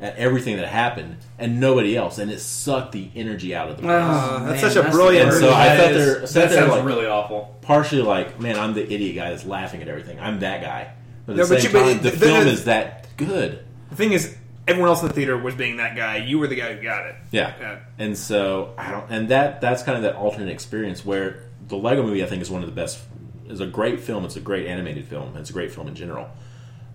[0.00, 3.82] at everything that happened, and nobody else, and it sucked the energy out of the
[3.82, 3.94] movie.
[3.94, 5.30] Uh, that's man, such a that's brilliant.
[5.30, 7.56] And so I That sat is- there- that there sounds like- really awful.
[7.62, 10.18] Partially like, man, I'm the idiot guy that's laughing at everything.
[10.18, 10.88] I'm that guy.
[11.26, 13.08] But at No, the but same you- but time, the, the- film the- is that
[13.18, 13.58] good.
[13.90, 14.34] the thing is,
[14.66, 16.16] everyone else in the theater was being that guy.
[16.16, 17.16] You were the guy who got it.
[17.30, 17.52] Yeah.
[17.60, 17.76] Yeah.
[17.98, 22.02] And so I don't and that that's kind of that alternate experience where the Lego
[22.02, 23.00] movie I think is one of the best
[23.48, 26.28] is a great film, it's a great animated film, it's a great film in general.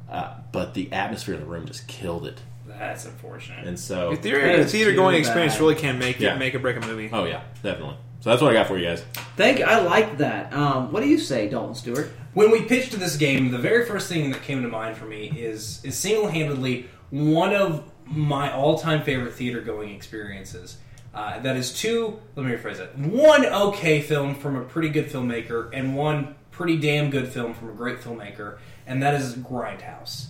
[0.09, 2.39] Uh, but the atmosphere in the room just killed it.
[2.77, 3.67] That's unfortunate.
[3.67, 5.61] And so The theater, That the theater too going experience bad.
[5.61, 6.35] really can make Yeah.
[6.35, 7.09] it, make or break a movie.
[7.11, 7.97] Oh yeah, definitely.
[8.21, 9.03] So that's what I got for you guys.
[9.37, 9.65] Thank you.
[9.65, 10.51] I like that.
[10.53, 12.11] Um, what do you say, Dalton Stewart?
[12.33, 15.27] When we pitched this game, the very first thing that came to mind for me
[15.37, 20.77] is is single handedly one of my all time favorite theater going experiences.
[21.13, 22.19] Uh, that is two.
[22.35, 22.93] Let me rephrase it.
[22.97, 27.69] One okay film from a pretty good filmmaker, and one pretty damn good film from
[27.69, 30.25] a great filmmaker, and that is Grindhouse.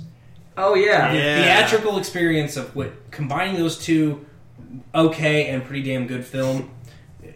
[0.58, 1.12] Oh yeah.
[1.12, 1.36] The Yeah.
[1.43, 4.26] theatrical experience of what combining those two
[4.93, 6.72] okay and pretty damn good film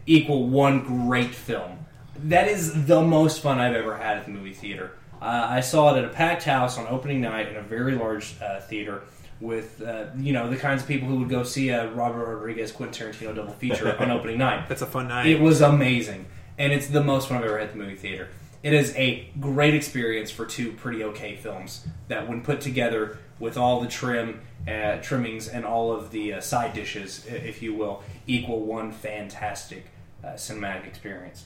[0.05, 1.77] equal one great film.
[2.23, 4.91] That is the most fun I've ever had at the movie theater.
[5.21, 8.35] Uh, I saw it at a packed house on opening night in a very large
[8.41, 9.03] uh, theater
[9.41, 12.71] with uh, you know the kinds of people who would go see a Robert Rodriguez
[12.71, 14.67] Quentin Tarantino double feature on opening night.
[14.67, 15.27] That's a fun night.
[15.27, 16.25] It was amazing,
[16.57, 18.27] and it's the most fun I've ever had at the movie theater.
[18.61, 23.57] It is a great experience for two pretty okay films that, when put together with
[23.57, 28.03] all the trim, uh, trimmings, and all of the uh, side dishes, if you will,
[28.27, 29.85] equal one fantastic
[30.23, 31.45] uh, cinematic experience.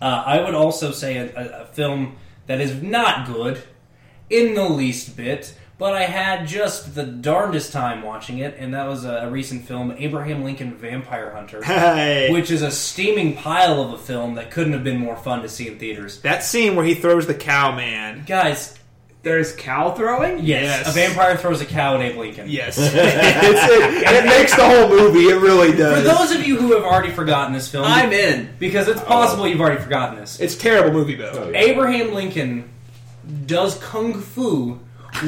[0.00, 3.62] Uh, I would also say a, a, a film that is not good
[4.30, 8.86] in the least bit, but I had just the darndest time watching it, and that
[8.86, 12.28] was a, a recent film, Abraham Lincoln Vampire Hunter Hey.
[12.32, 15.48] which is a steaming pile of a film that couldn't have been more fun to
[15.48, 16.20] see in theaters.
[16.20, 18.22] that scene where he throws the cow, man.
[18.26, 18.78] Guys,
[19.24, 20.40] There's cow throwing.
[20.44, 20.88] yes, Yes.
[20.88, 22.48] a vampire throws a cow at Abe Lincoln.
[22.48, 25.24] Yes, it, it makes the whole movie.
[25.28, 26.02] It really does.
[26.02, 28.50] For those of you who have already forgotten this film, I'm in.
[28.58, 30.38] because it's possible you've already forgotten this.
[30.40, 31.50] it's a terrible movie though.
[31.54, 32.68] Abraham Lincoln
[33.46, 34.78] does kung fu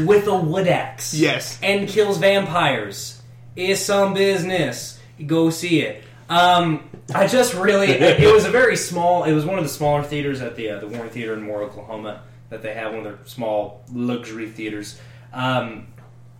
[0.04, 1.14] with a wood axe.
[1.14, 1.58] Yes.
[1.62, 3.22] and kills vampires.
[3.54, 4.98] It's some business.
[5.24, 6.02] Go see it.
[6.28, 9.24] Um, I just really, it was a very small.
[9.24, 11.62] It was one of the smaller theaters at the uh, the Warren Theater in Moore,
[11.62, 15.00] Oklahoma, that they have one of their small luxury theaters.
[15.32, 15.86] Um,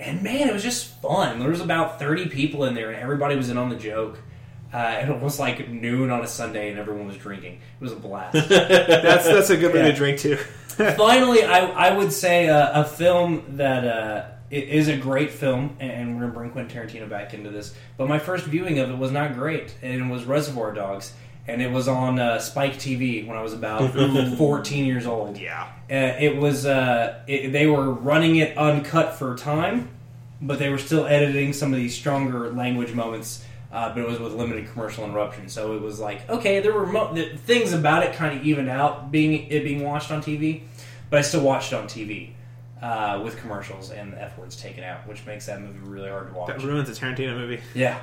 [0.01, 1.38] and man, it was just fun.
[1.38, 4.18] There was about thirty people in there, and everybody was in on the joke.
[4.74, 7.55] Uh, and it was like noon on a Sunday, and everyone was drinking.
[7.55, 8.32] It was a blast.
[8.49, 9.86] That's that's a good Yeah.
[9.86, 10.36] to drink too.
[10.77, 16.14] Finally, I, I would say uh, a film that uh, is a great film, and
[16.14, 17.74] we're going to bring Quentin Tarantino back into this.
[17.97, 21.12] But my first viewing of it was not great, and it was Reservoir Dogs,
[21.49, 23.93] and it was on uh, Spike TV when I was about
[24.39, 25.39] 14 years old.
[25.39, 25.64] Yeah.
[25.91, 29.89] Uh, it was uh, it, they were running it uncut for time,
[30.43, 33.45] but they were still editing some of these stronger language moments.
[33.77, 36.87] Uh, but it was with limited commercial interruption, so it was like okay, there were
[36.87, 40.62] mo- the things about it kind of evened out being it being watched on TV,
[41.11, 42.31] but I still watched it on TV
[42.81, 46.29] uh, with commercials and the f words taken out, which makes that movie really hard
[46.29, 46.49] to watch.
[46.49, 47.61] That ruins a Tarantino movie.
[47.74, 48.01] Yeah.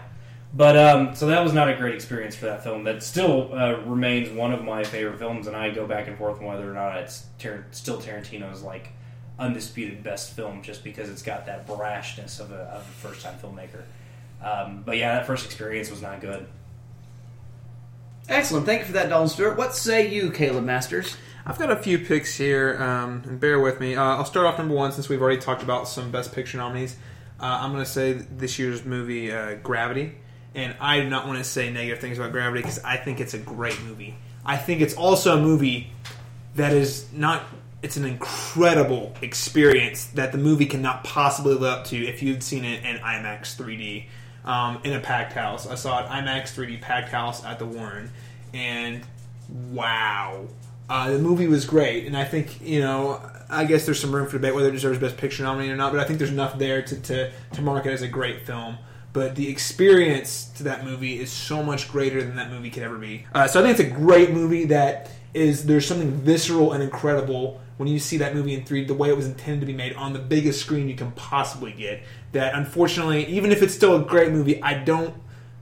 [0.54, 2.84] But um, so that was not a great experience for that film.
[2.84, 6.38] That still uh, remains one of my favorite films, and I go back and forth
[6.38, 8.90] on whether or not it's Tar- still Tarantino's like
[9.40, 13.40] undisputed best film, just because it's got that brashness of a, of a first time
[13.42, 13.86] filmmaker.
[14.44, 16.48] Um, but yeah, that first experience was not good.
[18.30, 18.66] Excellent.
[18.66, 19.58] Thank you for that, Dalton Stewart.
[19.58, 21.18] What say you, Caleb Masters?
[21.46, 23.96] I've got a few picks here, um, and bear with me.
[23.96, 26.96] Uh, I'll start off number one since we've already talked about some Best Picture nominees.
[27.39, 30.16] Uh, I'm going to say this year's movie, uh, Gravity.
[30.56, 33.34] And I do not want to say negative things about Gravity because I think it's
[33.34, 34.16] a great movie.
[34.46, 35.91] I think it's also a movie
[36.56, 37.44] that is not.
[37.82, 42.64] It's an incredible experience that the movie cannot possibly live up to if you'd seen
[42.64, 44.06] it in IMAX 3D
[44.46, 45.68] um, in a packed house.
[45.68, 48.12] I saw it IMAX 3D packed house at the Warren,
[48.54, 49.02] and
[49.72, 50.48] wow,
[50.89, 52.06] uh, the movie was great.
[52.06, 55.00] And I think you know, I guess there's some room for debate whether it deserves
[55.00, 55.91] Best Picture nominee or not.
[55.91, 58.78] But I think there's enough there to to, to mark it as a great film.
[59.14, 62.98] But the experience to that movie is so much greater than that movie could ever
[62.98, 63.28] be.
[63.34, 67.62] Uh, so I think it's a great movie that is there's something visceral and incredible
[67.78, 69.94] when you see that movie in 3 the way it was intended to be made
[69.96, 72.02] on the biggest screen you can possibly get
[72.32, 75.14] that unfortunately even if it's still a great movie i don't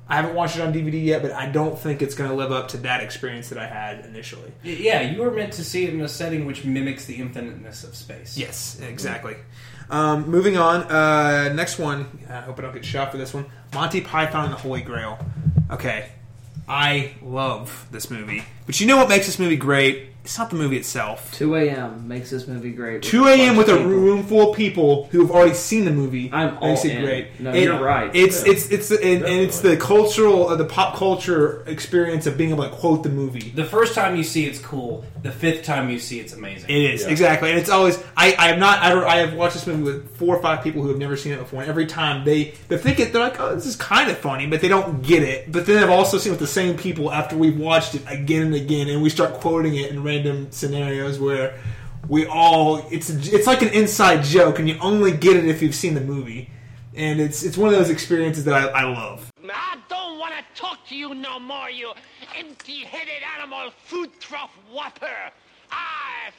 [0.10, 2.52] i haven't watched it on dvd yet but i don't think it's going to live
[2.52, 4.52] up to that experience that i had initially.
[4.64, 7.96] Yeah, you were meant to see it in a setting which mimics the infiniteness of
[7.96, 8.38] space.
[8.38, 9.36] yes exactly.
[9.90, 13.46] Um, moving on uh, next one i hope i don't get shot for this one
[13.74, 15.18] monty python and the holy grail.
[15.70, 16.10] Okay
[16.68, 20.56] i love this movie but you know what makes this movie great it's not the
[20.56, 22.08] movie itself 2 a.m.
[22.08, 23.02] makes this movie great.
[23.02, 23.56] 2 a.m.
[23.56, 23.90] with a people.
[23.90, 27.04] room full of people who have already seen the movie I'm all makes it in.
[27.04, 27.40] great.
[27.40, 28.12] No, It- you're right.
[28.16, 28.52] It's Yeah.
[28.54, 32.64] it's it's and, and it's the cultural, uh, the pop culture experience of being able
[32.64, 33.52] to quote the movie.
[33.56, 35.04] The first time you see it's cool.
[35.24, 36.70] The fifth time you see it's amazing.
[36.70, 37.10] It is Yeah.
[37.10, 37.98] exactly, and it's always.
[38.16, 38.80] I I have not.
[38.80, 41.32] I, I have watched this movie with four or five people who have never seen
[41.34, 44.10] it before, and every time they they think it, they're like, "Oh, this is kind
[44.10, 45.52] of funny," but they don't get it.
[45.52, 48.44] But then I've also seen it with the same people after we've watched it again
[48.44, 51.58] and again, and we start quoting it in random scenarios where
[52.10, 55.76] we all it's it's like an inside joke, and you only get it if you've
[55.76, 56.50] seen the movie.
[56.96, 59.32] And it's it's one of those experiences that I, I love.
[59.44, 61.94] I don't want to talk to you no more, you
[62.38, 65.20] empty-headed animal food trough whopper.
[65.72, 66.32] I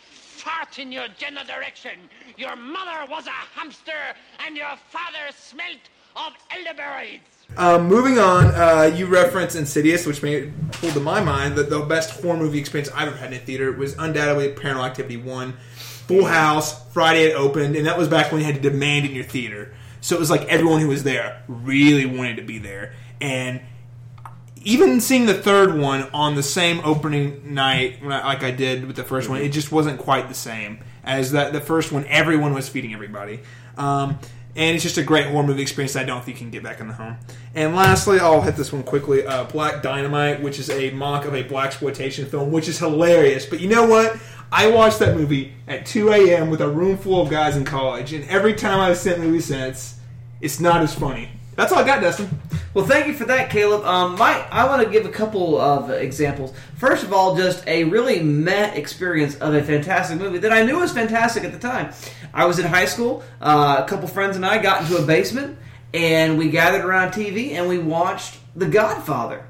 [0.42, 1.96] fart in your general direction.
[2.36, 4.02] Your mother was a hamster,
[4.44, 5.84] and your father smelt
[6.16, 7.31] of elderberries.
[7.56, 11.80] Um, moving on, uh, you reference Insidious, which made pulled to my mind that the
[11.80, 15.54] best horror movie experience I've ever had in a theater was undoubtedly Paranormal Activity One,
[15.76, 16.82] Full House.
[16.92, 19.74] Friday it opened, and that was back when you had to demand in your theater.
[20.00, 23.60] So it was like everyone who was there really wanted to be there, and
[24.64, 28.86] even seeing the third one on the same opening night, when I- like I did
[28.86, 31.52] with the 1st one, it just wasn't quite the same as that.
[31.52, 33.40] The first one, everyone was feeding everybody,
[33.76, 34.18] um,
[34.54, 35.94] and it's just a great horror movie experience.
[35.94, 37.16] That I don't think you can get back in the home.
[37.54, 41.34] And lastly, I'll hit this one quickly: uh, Black Dynamite, which is a mock of
[41.34, 43.46] a blaxploitation film, which is hilarious.
[43.46, 44.16] But you know what?
[44.50, 46.50] I watched that movie at 2 a.m.
[46.50, 49.40] with a room full of guys in college, and every time I've seen the movie
[49.40, 49.98] since,
[50.42, 51.30] it's not as funny.
[51.54, 52.28] That's all I got, Dustin.
[52.74, 53.84] Well, thank you for that, Caleb.
[53.84, 56.54] Um, my, I want to give a couple of examples.
[56.76, 60.78] First of all, just a really meh experience of a fantastic movie that I knew
[60.78, 61.92] was fantastic at the time.
[62.32, 63.22] I was in high school.
[63.42, 65.58] Uh, a couple friends and I got into a basement,
[65.92, 69.46] and we gathered around TV and we watched The Godfather.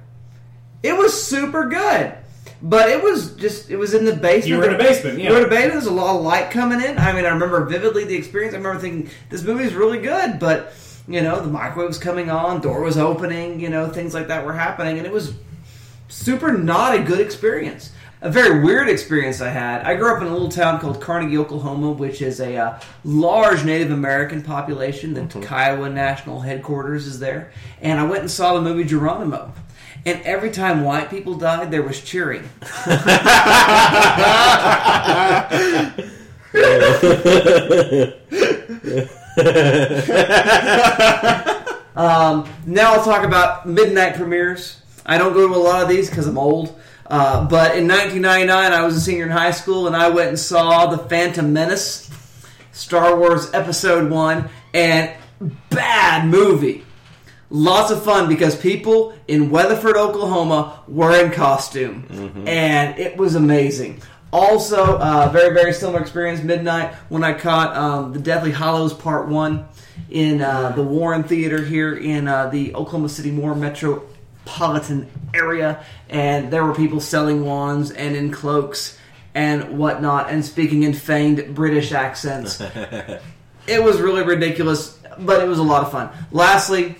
[0.82, 2.14] It was super good.
[2.64, 4.46] But it was just, it was in the basement.
[4.46, 5.28] You were in a basement, yeah.
[5.28, 5.72] You were in a basement.
[5.72, 6.96] There's a lot of light coming in.
[6.96, 8.54] I mean, I remember vividly the experience.
[8.54, 10.72] I remember thinking, this movie is really good, but,
[11.08, 14.44] you know, the microwave was coming on, door was opening, you know, things like that
[14.44, 15.34] were happening, and it was
[16.08, 17.90] super not a good experience.
[18.20, 19.82] A very weird experience I had.
[19.82, 23.64] I grew up in a little town called Carnegie, Oklahoma, which is a uh, large
[23.64, 25.12] Native American population.
[25.12, 27.50] The Kiowa National Headquarters is there.
[27.80, 29.52] And I went and saw the movie Geronimo.
[30.06, 32.48] And every time white people died, there was cheering.
[41.94, 44.80] Um, now I'll talk about midnight premieres.
[45.04, 46.78] I don't go to a lot of these because I'm old.
[47.06, 50.38] Uh, but in 1999, I was a senior in high school, and I went and
[50.38, 52.10] saw The Phantom Menace,
[52.72, 55.10] Star Wars Episode 1, and
[55.68, 56.84] bad movie.
[57.50, 64.00] Lots of fun because people in Weatherford, Oklahoma were in costume, and it was amazing.
[64.32, 69.28] Also, uh, very, very similar experience midnight when I caught um, The Deathly Hallows Part
[69.28, 69.66] 1
[70.10, 76.50] in uh, the Warren Theater here in uh, the Oklahoma City Moore metropolitan area, and
[76.50, 78.98] there were people selling wands and in cloaks
[79.34, 82.60] and whatnot, and speaking in feigned British accents.
[83.66, 86.10] it was really ridiculous, but it was a lot of fun.
[86.30, 86.96] Lastly,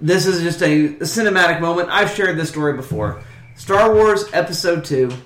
[0.00, 1.88] this is just a, cinematic moment.
[1.90, 3.22] I've shared this story before.
[3.56, 5.16] Star Wars Episode 2, uh,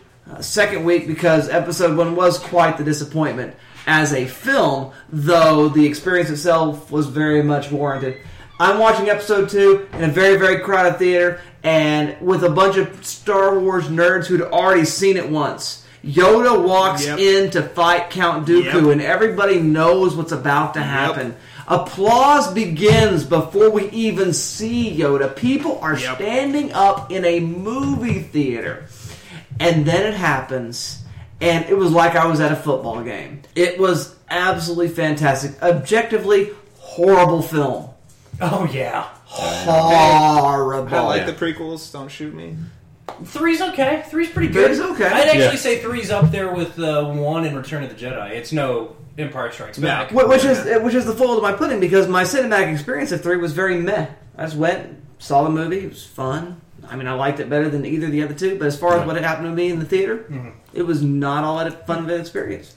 [0.41, 3.55] second week because Episode 1 was quite the disappointment
[3.87, 8.17] as a film, though the experience itself was very much warranted.
[8.61, 13.05] I'm watching Episode 2 in a very, very crowded theater and with a bunch of
[13.05, 15.85] Star Wars nerds who'd already seen it once.
[16.05, 17.19] Yoda walks Yep.
[17.19, 18.93] in to fight Count Dooku, Yep.
[18.93, 21.35] and everybody knows what's about to happen.
[21.69, 25.35] Applause begins before we even see Yoda.
[25.35, 26.17] People are Yep.
[26.17, 28.85] standing up in a movie theater.
[29.61, 31.03] And then it happens,
[31.41, 33.43] and it was like I was at a football game.
[33.55, 35.63] It was absolutely fantastic.
[35.63, 37.91] Objectively, horrible film.
[38.41, 40.95] Oh yeah, Horrible.
[40.97, 41.93] I like the prequels.
[41.93, 42.57] Don't shoot me.
[43.25, 44.05] three's okay.
[44.09, 44.67] Three's pretty good.
[44.67, 45.07] Three's okay.
[45.07, 45.55] I'd actually Yeah.
[45.57, 48.31] say three's up there with uh, one in Return of the Jedi.
[48.31, 50.11] It's no Empire Strikes Back.
[50.11, 53.23] Wh- Which is which is the fold of my pudding because my cinematic experience of
[53.23, 54.09] three was very meh.
[54.37, 56.61] I just went, saw the movie, it was fun.
[56.89, 58.99] I mean, I liked it better than either of the other two, but as far
[58.99, 60.27] as what had happened to me in the theater,
[60.75, 62.75] it was not all that fun of an experience.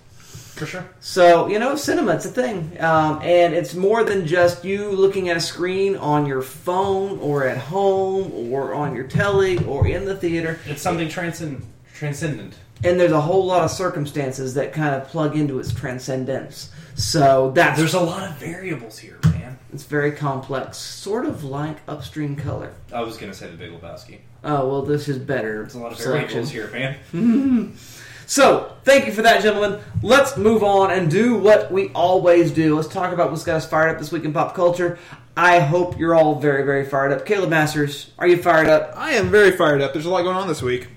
[0.56, 0.86] for sure.
[1.02, 5.28] So you know, cinema it's a thing, um, and it's more than just you looking
[5.30, 10.06] at a screen on your phone or at home or on your telly or in
[10.06, 10.60] the theater.
[10.66, 12.54] It's something transcend- transcendent.
[12.84, 16.70] And there's a whole lot of circumstances that kind of plug into its transcendence.
[16.96, 19.45] So that's There's a lot of variables here, man.
[19.76, 22.72] It's very complex, sort of like upstream color.
[22.94, 24.20] I was gonna say the Big Lebowski.
[24.42, 25.64] Oh well, this is better.
[25.64, 26.46] There's a lot of selection.
[26.46, 27.78] variables here, man.
[28.28, 29.80] So, thank you for that, gentlemen.
[30.02, 32.76] Let's move on and do what we always do.
[32.76, 34.98] Let's talk about what's got us fired up this week in pop culture.
[35.38, 37.28] I hope you're all very, very fired up.
[37.28, 38.94] Caleb Masters, are you fired up?
[38.96, 39.94] I am very fired up.
[39.94, 40.88] There's a lot going on this week.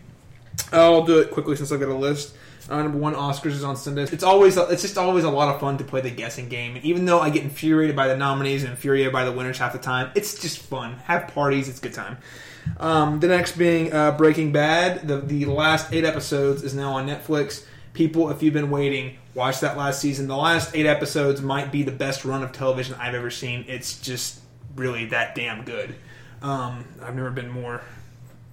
[0.72, 2.34] I'll do it quickly since I've got a list.
[2.68, 4.02] Number one, Oscars is on Sunday.
[4.02, 6.76] It's always it's just always a lot of fun to play the guessing game.
[6.76, 9.72] And even though I get infuriated by the nominees and infuriated by the winners half
[9.72, 10.94] the time, it's just fun.
[11.04, 11.68] Have parties.
[11.68, 12.18] It's good time.
[12.78, 15.08] Um, the next being uh, Breaking Bad.
[15.08, 17.64] The the last eight episodes is now on Netflix.
[17.94, 20.28] People, if you've been waiting, watch that last season.
[20.28, 23.64] The last eight episodes might be the best run of television I've ever seen.
[23.66, 24.40] It's just
[24.76, 25.94] really that damn good.
[26.42, 27.82] Um, I've never been more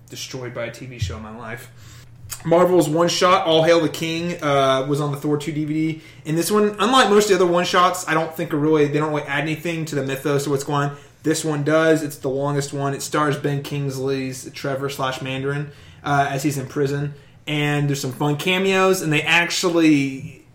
[0.09, 1.70] destroyed by a TV show in my life.
[2.45, 6.01] Marvel's one shot, All Hail the King, uh, was on the Thor 2 DVD.
[6.26, 8.88] And this one, unlike most of the other one shots, I don't think are really
[8.88, 10.97] they don't really add anything to the mythos of what's going on.
[11.23, 12.03] This one does.
[12.03, 12.93] It's the longest one.
[12.93, 15.71] It stars Ben Kingsley's Trevor slash Mandarin
[16.03, 17.15] uh, as he's in prison.
[17.47, 20.45] And there's some fun cameos, and they actually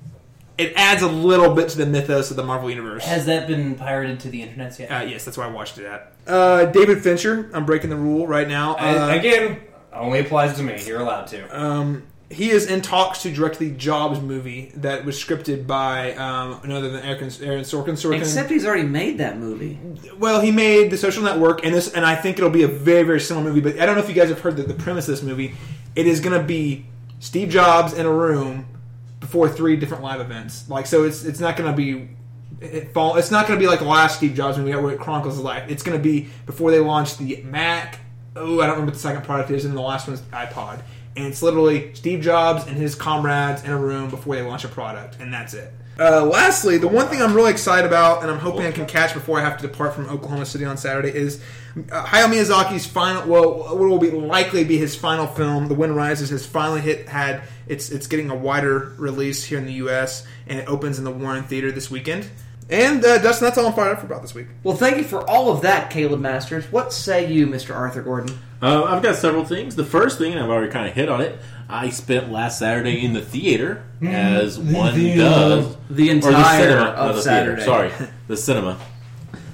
[0.58, 3.04] it adds a little bit to the mythos of the Marvel universe.
[3.04, 4.90] Has that been pirated to the internet yet?
[4.90, 6.12] Uh, yes, that's why I watched it at.
[6.26, 8.74] Uh, David Fincher, I'm breaking the rule right now.
[8.74, 9.60] Uh, I- again,
[9.92, 10.82] only applies to me.
[10.86, 11.60] You're allowed to.
[11.60, 16.60] Um, he is in talks to direct the Jobs movie that was scripted by um,
[16.62, 17.94] none other than Aaron, Aaron Sorkin.
[17.94, 18.20] Sorkin.
[18.20, 19.78] Except he's already made that movie.
[20.16, 23.02] well, he made The Social Network, and this, and I think it'll be a very,
[23.02, 23.60] very similar movie.
[23.60, 25.54] But I don't know if you guys have heard the, the premise of this movie.
[25.96, 26.86] It is going to be
[27.18, 28.66] Steve Jobs in a room
[29.18, 30.68] before three different live events.
[30.68, 32.10] Like, so it's it's not going to be.
[32.60, 35.00] It fall, it's not going to be like the last Steve Jobs movie where it
[35.00, 35.68] chronicles his life.
[35.68, 37.98] It's going to be before they launch the Mac.
[38.36, 40.82] Oh, I don't remember what the second product is, and the last one's iPod.
[41.16, 44.68] And it's literally Steve Jobs and his comrades in a room before they launch a
[44.68, 45.72] product, and that's it.
[45.98, 49.12] Uh, lastly, the one thing I'm really excited about, and I'm hoping I can catch
[49.12, 51.42] before I have to depart from Oklahoma City on Saturday, is
[51.92, 53.28] uh, Hayao Miyazaki's final.
[53.28, 57.08] Well, what will be likely be his final film, The Wind Rises, has finally hit.
[57.08, 60.26] Had it's it's getting a wider release here in the U.S.
[60.46, 62.30] and it opens in the Warren Theater this weekend.
[62.70, 64.46] And uh, Dustin, that's all I'm fired up for about this week.
[64.62, 66.70] Well, thank you for all of that, Caleb Masters.
[66.70, 67.74] What say you, Mr.
[67.74, 68.38] Arthur Gordon?
[68.62, 69.74] Uh, I've got several things.
[69.74, 73.04] The first thing, and I've already kind of hit on it, I spent last Saturday
[73.04, 75.76] in the theater, as one does.
[75.88, 77.56] The Or entire the cinema, of the Saturday.
[77.64, 77.90] theater.
[77.96, 78.78] Sorry, the cinema.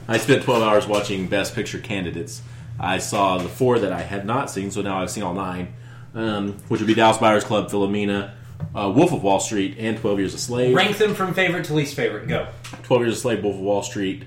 [0.08, 2.42] I spent 12 hours watching Best Picture candidates.
[2.78, 5.72] I saw the four that I had not seen, so now I've seen all nine,
[6.14, 8.32] um, which would be Dallas Buyers Club, Philomena,
[8.74, 10.74] uh, Wolf of Wall Street, and 12 Years a Slave.
[10.74, 12.28] Rank them from favorite to least favorite.
[12.28, 12.48] Go.
[12.84, 14.24] 12 Years a Slave, Wolf of Wall Street.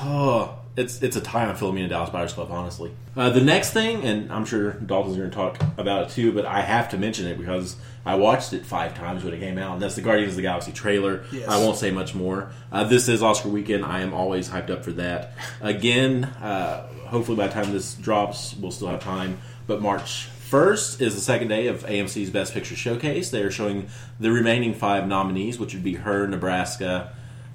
[0.00, 2.90] Oh, it's it's a tie on Philomena Dallas Buyers Club, honestly.
[3.16, 6.44] Uh, the next thing, and I'm sure Dalton's going to talk about it too, but
[6.44, 9.74] I have to mention it because I watched it five times when it came out,
[9.74, 11.24] and that's the Guardians of the Galaxy trailer.
[11.32, 11.48] Yes.
[11.48, 12.52] I won't say much more.
[12.70, 13.86] Uh, this is Oscar weekend.
[13.86, 15.32] I am always hyped up for that.
[15.62, 19.38] Again, uh, hopefully by the time this drops, we'll still have time.
[19.66, 23.30] But March 1st is the second day of AMC's Best Picture Showcase.
[23.30, 23.88] They are showing
[24.20, 27.12] the remaining five nominees, which would be Her, Nebraska.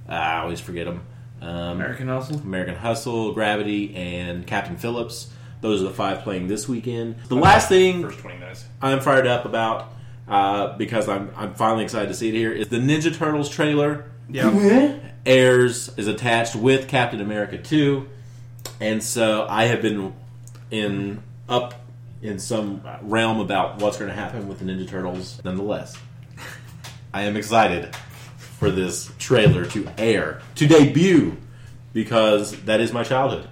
[0.10, 1.02] uh, I always forget them.
[1.42, 2.38] Um, American Hustle.
[2.38, 5.32] American Hustle, Gravity, and Captain Phillips.
[5.62, 7.16] Those are the five playing this weekend.
[7.28, 8.66] The last thing First 20 minutes.
[8.82, 9.94] I'm fired up about
[10.28, 14.06] uh, because I'm I'm finally excited to see it here is the Ninja Turtles trailer
[14.30, 14.98] Yeah.
[15.26, 18.08] airs is attached with Captain America 2,
[18.80, 20.14] and so I have been
[20.72, 21.81] in up
[22.22, 25.42] in some realm about what's going to happen with the Ninja Turtles.
[25.44, 25.98] Nonetheless,
[27.14, 27.96] I am excited
[28.38, 31.36] for this trailer to air, to debut,
[31.94, 33.48] because that is my childhood.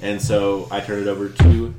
[0.00, 1.74] And so I turn it over to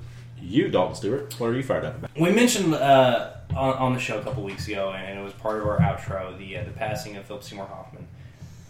[0.49, 1.39] you, Dalton Stewart.
[1.39, 2.19] What are you fired up about?
[2.19, 5.59] We mentioned uh, on, on the show a couple weeks ago, and it was part
[5.59, 8.07] of our outro, the uh, the passing of Philip Seymour Hoffman.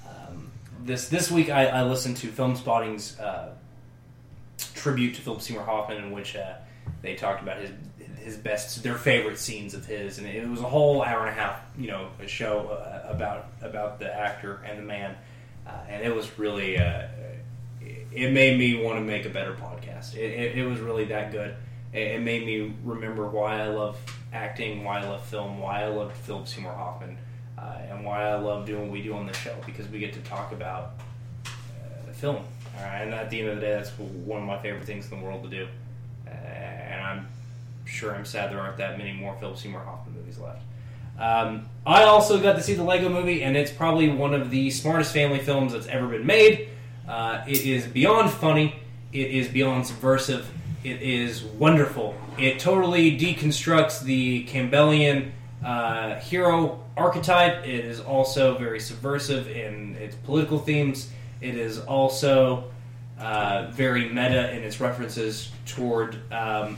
[0.07, 0.51] Um,
[0.83, 3.53] this this week, I, I listened to Filmspotting's uh,
[4.75, 6.55] tribute to Philip Seymour Hoffman, in which uh,
[7.01, 7.71] they talked about his
[8.17, 11.41] his best, their favorite scenes of his, and it was a whole hour and a
[11.41, 15.15] half, you know, a show uh, about about the actor and the man,
[15.65, 16.77] uh, and it was really.
[18.11, 20.15] It made me want to make a better podcast.
[20.15, 21.55] It, it, it was really that good.
[21.91, 23.97] It, made me remember why I love
[24.31, 27.17] acting, why I love film, why I love Philip Seymour Hoffman,
[27.57, 30.13] uh, and why I love doing what we do on the show because we get
[30.13, 30.93] to talk about
[31.45, 32.43] uh, film.
[32.77, 35.25] And at the end of the day, that's one of my favorite things in the
[35.25, 35.67] world to do.
[36.27, 37.27] Uh, and I'm
[37.85, 40.61] sure I'm sad there aren't that many more Philip Seymour Hoffman movies left.
[41.17, 44.69] Um, I also got to see the Lego Movie, and it's probably one of the
[44.69, 46.69] smartest family films that's ever been made.
[47.07, 48.79] Uh, it is beyond funny.
[49.11, 50.47] It is beyond subversive.
[50.83, 52.15] It is wonderful.
[52.37, 55.31] It totally deconstructs the Campbellian
[55.63, 57.67] uh, hero archetype.
[57.67, 61.09] It is also very subversive in its political themes.
[61.41, 62.71] It is also
[63.19, 66.77] uh, very meta in its references toward um,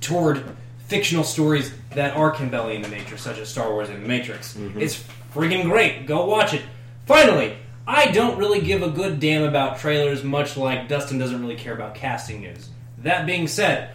[0.00, 0.44] toward
[0.86, 4.56] fictional stories that are Campbellian in nature, such as Star Wars and The Matrix.
[4.76, 6.06] It's friggin' great.
[6.06, 6.62] Go watch it.
[7.06, 7.56] Finally,
[7.90, 11.74] I don't really give a good damn about trailers, much like Dustin doesn't really care
[11.74, 12.68] about casting news.
[12.98, 13.90] That being said,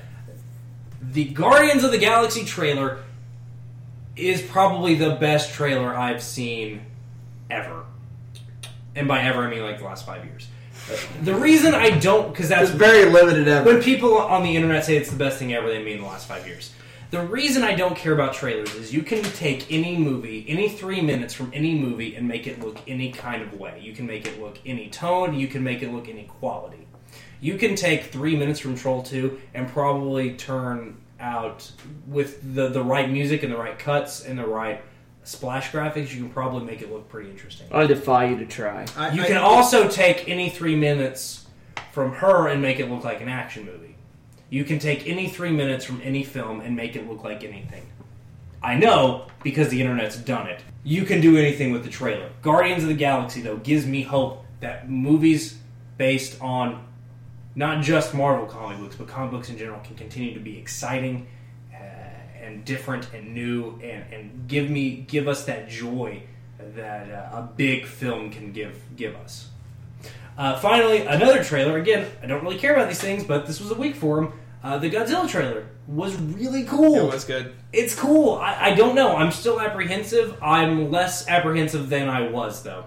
[1.01, 2.99] the Guardians of the Galaxy trailer
[4.17, 6.81] is probably the best trailer I've seen
[7.49, 7.85] ever.
[8.95, 10.49] And by ever, I mean like the last five years.
[11.23, 13.65] The reason I don't, because that's It's very limited ever.
[13.65, 16.27] when people on the internet say it's the best thing ever, they mean the last
[16.27, 16.73] five years.
[17.11, 21.01] The reason I don't care about trailers is you can take any movie, any three
[21.01, 23.79] minutes from any movie, and make it look any kind of way.
[23.81, 26.87] You can make it look any tone, you can make it look any quality.
[27.39, 31.71] You can take three minutes from Troll 2 and probably turn out
[32.07, 34.81] with the, the right music and the right cuts and the right
[35.23, 37.67] splash graphics, you can probably make it look pretty interesting.
[37.71, 38.85] I defy you to try.
[38.95, 41.45] I, You I- can also take any three minutes
[41.91, 43.94] from her and make it look like an action movie.
[44.55, 47.85] You can take any three minutes from any film and make it look like anything.
[48.63, 50.61] I know because the internet's done it.
[50.81, 52.29] You can do anything with the trailer.
[52.41, 55.57] Guardians of the Galaxy, though, gives me hope that movies
[55.97, 56.87] based on
[57.53, 61.27] not just Marvel comic books, but comic books in general can continue to be exciting
[61.73, 61.75] uh,
[62.41, 66.23] and different and new and, and give me give us that joy
[66.77, 69.49] that uh, a big film can give give us.
[70.37, 71.77] Uh, finally, another trailer.
[71.77, 74.33] Again, I don't really care about these things, but this was a week for them.
[74.65, 76.95] Uh, the Godzilla trailer was really cool.
[77.09, 77.53] It was good.
[77.71, 78.33] It's cool.
[78.37, 79.15] I, I don't know.
[79.15, 80.35] I'm still apprehensive.
[80.41, 82.85] I'm less apprehensive than I was, though.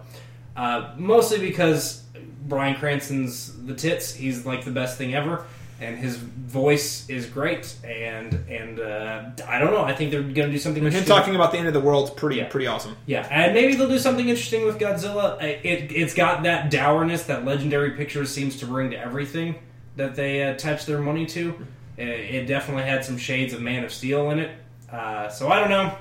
[0.57, 2.03] Uh, mostly because
[2.49, 4.13] Bryan Cranston's the tits.
[4.13, 5.45] He's like the best thing ever,
[5.81, 7.77] and his voice is great.
[7.85, 9.85] And and uh, I don't know.
[9.85, 10.83] I think they're going to do something.
[10.83, 11.15] Him interesting.
[11.15, 12.49] talking about the end of the world's pretty Yeah.
[12.49, 12.97] pretty awesome.
[13.07, 15.41] Yeah, and maybe they'll do something interesting with Godzilla.
[15.41, 19.55] It, it, it's got that dourness that Legendary Pictures seems to bring to everything
[19.99, 21.55] that they uh, attach their money to.
[21.97, 24.57] It, it definitely had some shades of Man of Steel in it.
[24.91, 25.95] Uh, so I don't know.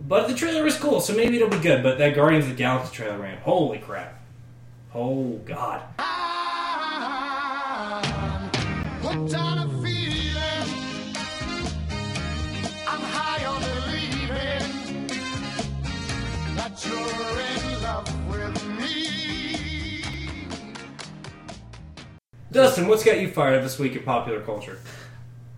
[0.00, 1.82] But the trailer was cool, so maybe it'll be good.
[1.82, 4.20] But that Guardians of the Galaxy trailer, man, holy crap.
[4.94, 5.82] Oh, God.
[22.52, 24.78] Dustin, what's got you fired up this week in popular culture?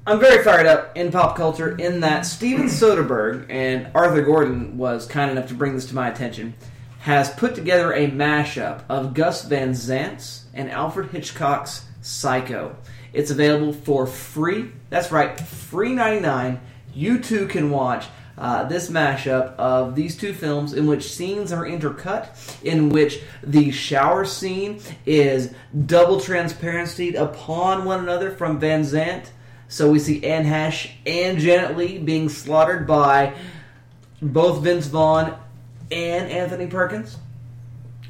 [0.06, 5.06] I'm very fired up in pop culture in that Steven Soderbergh and Arthur Gordon was
[5.06, 6.54] kind enough to bring this to my attention.
[7.00, 12.74] Has put together a mashup of Gus Van Sant's and Alfred Hitchcock's Psycho.
[13.12, 14.72] It's available for free.
[14.88, 16.58] That's right, free 99.
[16.94, 18.06] You too can watch
[18.38, 22.28] uh, this mashup of these two films in which scenes are intercut,
[22.62, 25.52] in which the shower scene is
[25.86, 29.32] double transparency upon one another from Van Sant.
[29.68, 33.34] So we see Anne Heche and Janet Leigh being slaughtered by
[34.22, 35.36] both Vince Vaughn
[35.90, 37.18] and Anthony Perkins.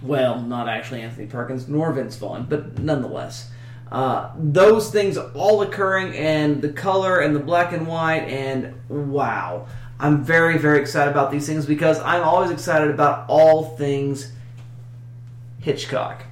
[0.02, 3.50] Well, not actually Anthony Perkins nor Vince Vaughn, but nonetheless.
[3.90, 9.66] Uh, those things all occurring and the color and the black and white and wow.
[10.00, 14.32] I'm very, very excited about these things because I'm always excited about all things
[15.60, 16.24] Hitchcock.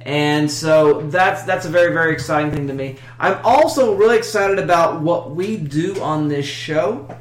[0.00, 2.96] And so that's that's a very very exciting thing to me.
[3.20, 7.16] I'm also really excited about what we do on this show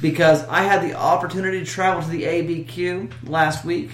[0.00, 3.90] because I had the opportunity to travel to the ABQ last week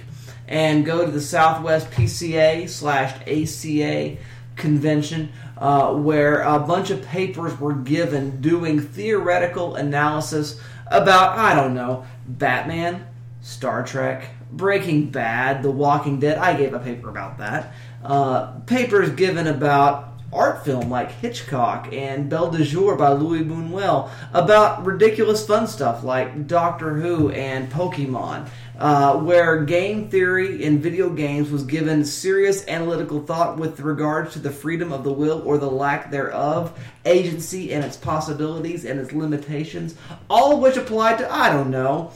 [0.48, 4.16] and go to the Southwest PCA slash ACA
[4.56, 10.60] convention uh, where a bunch of papers were given doing theoretical analysis
[10.92, 13.06] about, I don't know, Batman,
[13.40, 16.38] Star Trek, Breaking Bad, The Walking Dead.
[16.38, 17.72] I gave a paper about that.
[18.04, 24.10] Uh, papers given about art film like Hitchcock and Belle de Jour by Louis Buñuel,
[24.32, 31.10] about ridiculous fun stuff like Doctor Who and Pokemon, uh, where game theory in video
[31.10, 35.58] games was given serious analytical thought with regards to the freedom of the will or
[35.58, 39.94] the lack thereof, agency and its possibilities and its limitations,
[40.30, 42.12] all of which apply to, I don't know,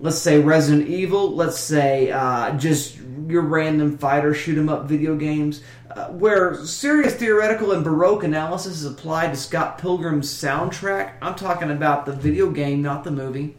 [0.00, 5.16] let's say Resident Evil, let's say uh, just your random fighter shoot 'em up video
[5.16, 11.12] games, uh, where serious theoretical and baroque analysis is applied to Scott Pilgrim's soundtrack.
[11.22, 13.56] I'm talking about the video game, not the movie.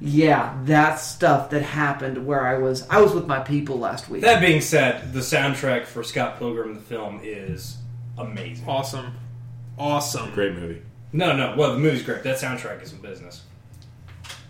[0.00, 2.86] Yeah, that's stuff that happened where I was.
[2.88, 4.22] I was with my people last week.
[4.22, 7.78] That being said, the soundtrack for Scott Pilgrim the film is
[8.16, 8.68] amazing.
[8.68, 9.12] Awesome.
[9.76, 10.32] Awesome.
[10.34, 10.82] Great movie.
[11.12, 12.22] No, no, well the movie's great.
[12.22, 13.42] That soundtrack is in business.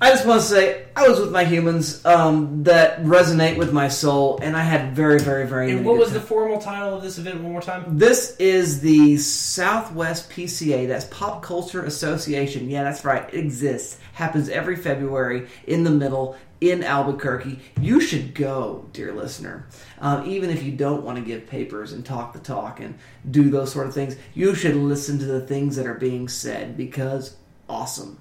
[0.01, 3.89] I just want to say I was with my humans um, that resonate with my
[3.89, 5.73] soul, and I had very, very, very.
[5.73, 7.99] And what was the formal title of this event one more time?
[7.99, 10.87] This is the Southwest PCA.
[10.87, 12.71] That's Pop Culture Association.
[12.71, 13.29] Yeah, that's right.
[13.35, 13.99] It exists.
[14.13, 17.59] Happens every February in the middle in Albuquerque.
[17.81, 19.67] You should go, dear listener.
[19.99, 22.97] Um, even if you don't want to give papers and talk the talk and
[23.29, 26.77] do those sort of things, you should listen to the things that are being said
[26.77, 27.37] because
[27.69, 28.21] awesome.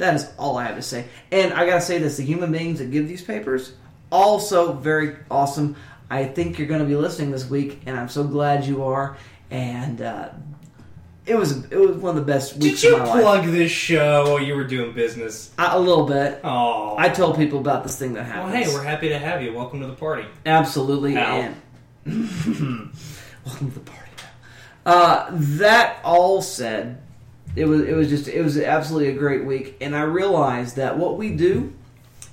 [0.00, 1.04] That is all I have to say.
[1.30, 3.72] And I gotta say this: the human beings that give these papers
[4.10, 5.76] also very awesome.
[6.10, 9.16] I think you're going to be listening this week, and I'm so glad you are.
[9.50, 10.30] And uh,
[11.26, 13.22] it was it was one of the best weeks Did you of my life.
[13.22, 15.52] plug this show while you were doing business?
[15.58, 16.40] I, a little bit.
[16.42, 18.52] Oh, I told people about this thing that happened.
[18.52, 19.52] Well, hey, we're happy to have you.
[19.52, 20.26] Welcome to the party.
[20.46, 21.16] Absolutely.
[21.16, 21.54] And
[22.06, 24.10] welcome to the party.
[24.86, 27.00] Uh, that all said,
[27.56, 30.98] it was it was just it was absolutely a great week, and I realized that
[30.98, 31.72] what we do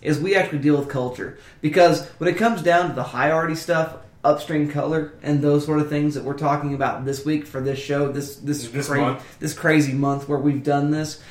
[0.02, 3.56] is we actually deal with culture because when it comes down to the high hierarchy
[3.56, 7.62] stuff, upstream color, and those sort of things that we're talking about this week for
[7.62, 9.40] this show, this this This cra- month.
[9.40, 11.22] this crazy month where we've done this.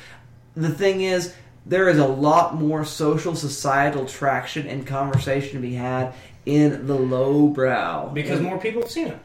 [0.55, 1.33] The thing is,
[1.65, 6.13] there is a lot more social societal traction and conversation to be had
[6.45, 9.17] in the lowbrow Because And- more people have seen it.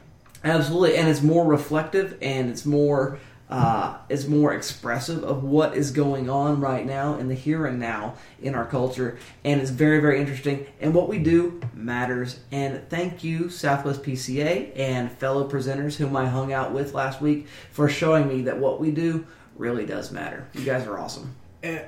[0.45, 3.19] Absolutely, and it's more reflective and it's more
[3.51, 7.79] uh, it's more expressive of what is going on right now in the here and
[7.79, 10.67] now in our culture, and it's very very interesting.
[10.81, 12.41] And what we do matters.
[12.51, 17.47] And thank you, Southwest PCA and fellow presenters whom I hung out with last week
[17.71, 19.27] for showing me that what we do
[19.57, 20.47] really does matter.
[20.55, 21.35] You guys are awesome.
[21.63, 21.85] and,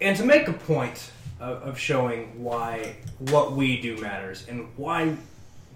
[0.00, 1.10] and to make a point
[1.40, 5.16] of, of showing why what we do matters and why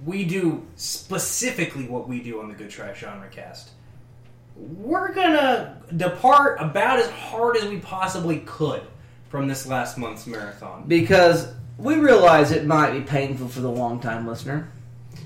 [0.04, 3.70] we do specifically what we do on the Good Trash Genre Cast,
[4.56, 8.82] we're gonna depart about as hard as we possibly could
[9.28, 10.84] from this last month's marathon.
[10.86, 14.70] Because we realize it might be painful for the long time listener.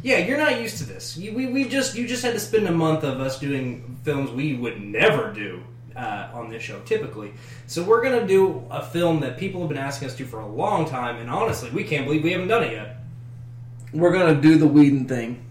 [0.03, 1.17] Yeah, you're not used to this.
[1.17, 4.31] You, we, we just you just had to spend a month of us doing films
[4.31, 5.63] we would never do
[5.97, 7.33] uh, on this show typically.
[7.67, 10.47] So we're gonna do a film that people have been asking us to for a
[10.47, 12.99] long time, and honestly, we can't believe we haven't done it yet.
[13.93, 15.45] We're gonna do the Whedon thing.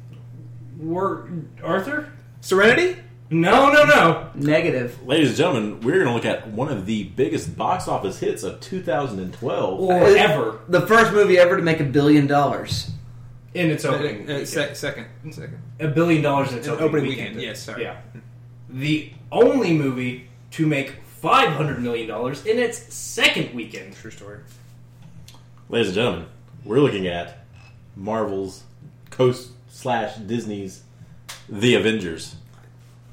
[0.77, 1.27] We're
[1.63, 2.11] Arthur?
[2.41, 3.01] Serenity?
[3.29, 4.29] No, no, no.
[4.35, 5.01] Negative.
[5.05, 8.43] Ladies and gentlemen, we're going to look at one of the biggest box office hits
[8.43, 9.79] of 2012.
[9.79, 12.91] Or Uh, ever The first movie ever to make a billion dollars.
[13.55, 14.15] in its Uh, opening.
[14.17, 14.47] uh, weekend.
[14.47, 15.05] sec- second.
[15.31, 15.57] Second.
[15.79, 17.35] a billion dollars in its An opening, opening weekend.
[17.37, 17.83] weekend, yes, sorry.
[17.83, 17.95] Yeah.
[18.69, 23.95] The only movie to make five hundred million dollars in its second weekend.
[23.95, 24.39] True story.
[25.69, 26.25] Ladies and gentlemen,
[26.65, 27.45] we're looking at
[27.95, 28.63] Marvel's
[29.09, 30.83] Coast slash Disney's
[31.49, 32.35] The Avengers.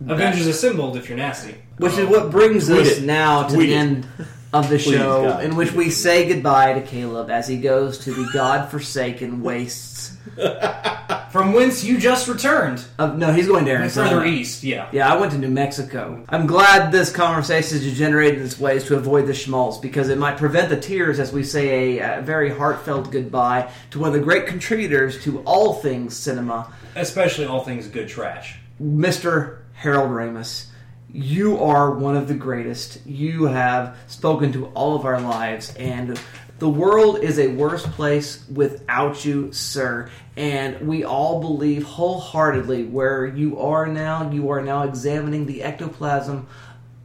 [0.08, 1.54] Avengers Assembled, if you're nasty.
[1.78, 3.04] Which is what brings Tweet us it.
[3.04, 3.78] now to Tweet the it.
[3.78, 4.06] end
[4.52, 5.44] of the show, God.
[5.44, 10.16] in which we say goodbye to Caleb as he goes to the god-forsaken wastes.
[11.30, 12.84] From whence you just returned.
[12.98, 14.10] Of, no, he's going to Arizona.
[14.10, 14.88] Further east, yeah.
[14.92, 16.22] Yeah, I went to New Mexico.
[16.28, 20.18] I'm glad this conversation has degenerated in its ways to avoid the schmaltz because it
[20.18, 24.14] might prevent the tears as we say a, uh very heartfelt goodbye to one of
[24.14, 28.58] the great contributors to all things cinema, Especially all things good trash.
[28.82, 29.61] Mr.
[29.74, 30.66] Harold Ramis.
[31.10, 33.04] You are one of the greatest.
[33.06, 36.18] You have spoken to all of our lives, and
[36.58, 40.10] the world is a worse place without you, sir.
[40.36, 44.30] And we all believe wholeheartedly where you are now.
[44.30, 46.46] You are now examining the ectoplasm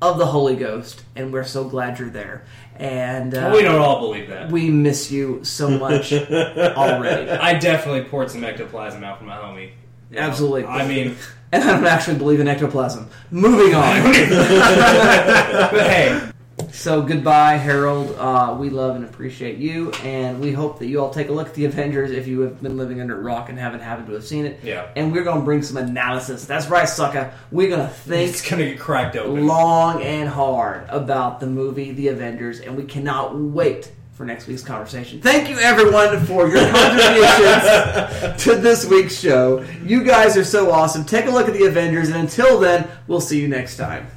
[0.02, 2.46] of the Holy Ghost, and we're so glad you're there.
[2.76, 4.52] And uh, we don't all believe that.
[4.52, 7.32] we miss you so much already.
[7.32, 9.72] I definitely poured some ectoplasm out for my homie.
[10.16, 10.66] Absolutely.
[10.66, 11.16] I mean,
[11.52, 13.08] and I don't actually believe in ectoplasm.
[13.32, 14.04] Moving on.
[14.04, 16.32] but hey,
[16.72, 18.16] So goodbye, Harold.
[18.18, 21.48] Uh, we love and appreciate you, and we hope that you all take a look
[21.48, 24.14] at the Avengers if you have been living under a rock and haven't happened to
[24.14, 24.60] have seen it.
[24.64, 24.88] Yeah.
[24.96, 26.46] And we're gonna bring some analysis.
[26.46, 27.32] That's right, sucker.
[27.52, 29.46] We're gonna think it's gonna get cracked open.
[29.48, 34.64] long and hard about the movie The Avengers, and we cannot wait for next week's
[34.64, 35.22] conversation.
[35.22, 39.64] Thank you, everyone, for your contributions to this week's show.
[39.86, 41.06] You guys are so awesome.
[41.06, 44.08] Take a look at The Avengers, and until then, we'll see you next time.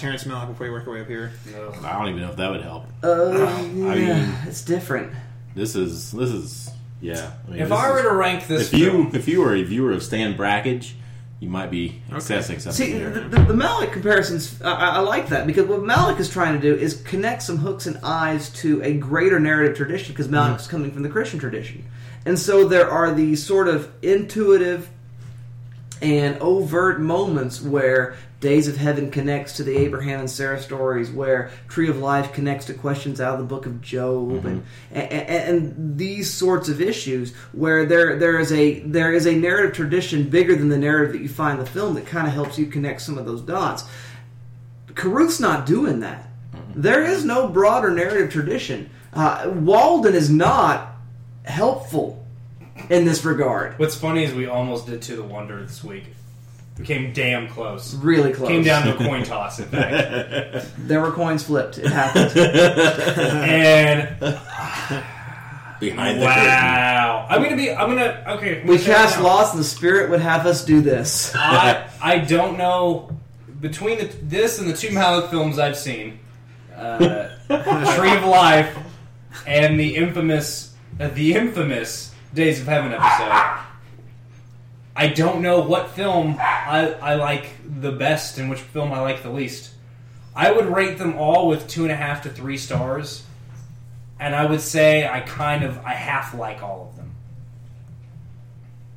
[0.00, 1.30] Terrence Malick before you work your way up here.
[1.84, 2.86] I don't even know if that would help.
[3.02, 5.12] Uh, I mean- it's different.
[5.54, 6.70] This is this is
[7.00, 7.32] yeah.
[7.46, 9.54] I mean, if this I were is- to rank this, if you if you were
[9.54, 10.94] a viewer of Stan Brakhage,
[11.40, 13.10] you might be accessing something See, here.
[13.10, 16.54] the, the, the Malick comparisons, I, I I like that because what Malick is trying
[16.54, 20.66] to do is connect some hooks and eyes to a greater narrative tradition because Malick's
[20.66, 21.84] coming from the Christian tradition.
[22.24, 24.88] And so there are these sort of intuitive
[26.02, 31.50] and overt moments where Days of Heaven connects to the Abraham and Sarah stories, where
[31.68, 35.98] Tree of Life connects to questions out of the Book of Job, and, and, and
[35.98, 40.56] these sorts of issues where there there is a there is a narrative tradition bigger
[40.56, 43.02] than the narrative that you find in the film that kind of helps you connect
[43.02, 43.84] some of those dots.
[44.94, 46.26] Carruth's not doing that.
[46.74, 48.88] There is no broader narrative tradition.
[49.12, 50.94] Uh, Walden is not
[51.44, 52.24] helpful
[52.88, 53.78] in this regard.
[53.78, 56.04] What's funny is we almost did to the Wonder this week.
[56.80, 57.94] We came damn close.
[57.94, 58.48] Really close.
[58.48, 60.66] Came down to a coin toss, in fact.
[60.78, 61.76] There were coins flipped.
[61.78, 62.36] It happened.
[62.38, 64.16] and
[65.80, 66.44] Behind the curtain.
[66.44, 67.70] wow, I'm gonna be.
[67.72, 68.22] I'm gonna.
[68.36, 69.26] Okay, I'm we gonna say cast it now.
[69.26, 71.34] Lost, and the Spirit would have us do this.
[71.34, 73.10] I I don't know
[73.60, 76.18] between the, this and the two Malick films I've seen,
[76.76, 77.28] uh,
[77.96, 78.76] Tree of Life
[79.46, 83.69] and the infamous uh, the infamous Days of Heaven episode.
[85.00, 87.46] I don't know what film I, I like
[87.80, 89.70] the best and which film I like the least.
[90.36, 93.24] I would rate them all with two and a half to three stars,
[94.18, 97.12] and I would say I kind of I half like all of them.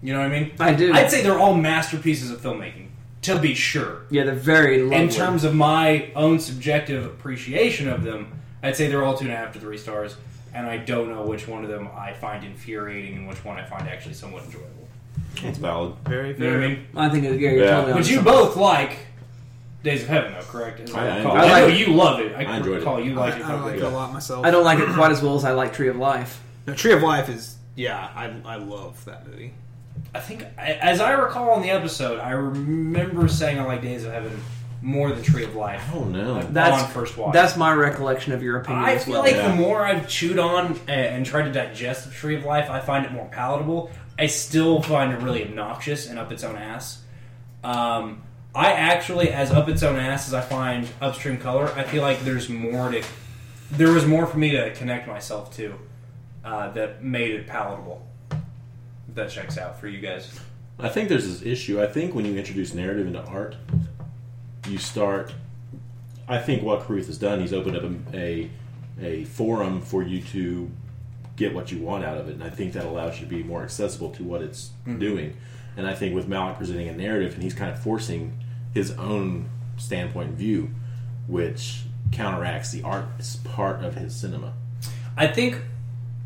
[0.02, 0.52] You know what I mean?
[0.60, 0.92] I do.
[0.92, 2.88] I'd say they're all masterpieces of filmmaking,
[3.22, 4.02] to be sure.
[4.10, 4.98] Yeah, they're very lovely.
[4.98, 9.34] In terms of my own subjective appreciation of them, I'd say they're all two and
[9.34, 10.18] a half to three stars,
[10.54, 13.64] and I don't know which one of them I find infuriating and which one I
[13.64, 14.84] find actually somewhat enjoyable.
[15.42, 15.96] That's valid.
[16.06, 16.68] Very, You know what I very.
[16.70, 16.86] mean?
[16.96, 17.72] I think you're, you're Yeah.
[17.82, 18.98] totally But you both like
[19.84, 20.80] Days of Heaven, though, correct?
[20.80, 21.36] As I- I recall.
[21.36, 21.78] enjoyed I know it.
[21.78, 22.36] you love it.
[22.36, 22.80] I, I enjoyed it.
[22.80, 23.46] recall you I, like it.
[23.46, 24.46] I like it a lot myself.
[24.46, 26.42] I don't like it quite as well as I like Tree of Life.
[26.68, 28.10] No, Tree of Life is yeah.
[28.16, 29.54] I I love that movie.
[30.16, 34.06] I think, I- as I recall in the episode, I remember saying I like Days
[34.06, 34.40] of Heaven
[34.82, 35.84] more than Tree of Life.
[35.94, 36.42] Oh no.
[36.44, 37.34] That's on first watch.
[37.34, 39.24] That's my recollection of your opinion I as feel well.
[39.24, 39.50] like Yeah.
[39.50, 42.80] the more I've chewed on and, and tried to digest the Tree of Life, I
[42.80, 43.92] find it more palatable.
[44.18, 47.02] I still find it really obnoxious and up its own ass.
[47.64, 48.22] Um,
[48.54, 52.22] I actually, as up its own ass as I find Upstream Color, I feel like
[52.22, 53.04] there's more to.
[53.72, 55.76] There was more for me to connect myself to
[56.44, 58.06] uh, that made it palatable.
[58.32, 60.40] If that checks out for you guys.
[60.80, 61.82] I think there's this issue.
[61.82, 63.56] I think when you introduce narrative into art,
[64.68, 65.34] you start.
[66.28, 68.50] I think what Carruth has done, he's opened up a, a
[69.02, 70.70] a forum for you to
[71.36, 73.44] get what you want out of it, and I think that allows you to be
[73.44, 75.36] more accessible to what it's doing.
[75.76, 78.38] And I think with Malick presenting a narrative, and he's kind of forcing
[78.74, 80.70] his own standpoint and view,
[81.28, 83.06] which counteracts the art
[83.44, 84.54] part of his cinema.
[85.18, 85.60] I think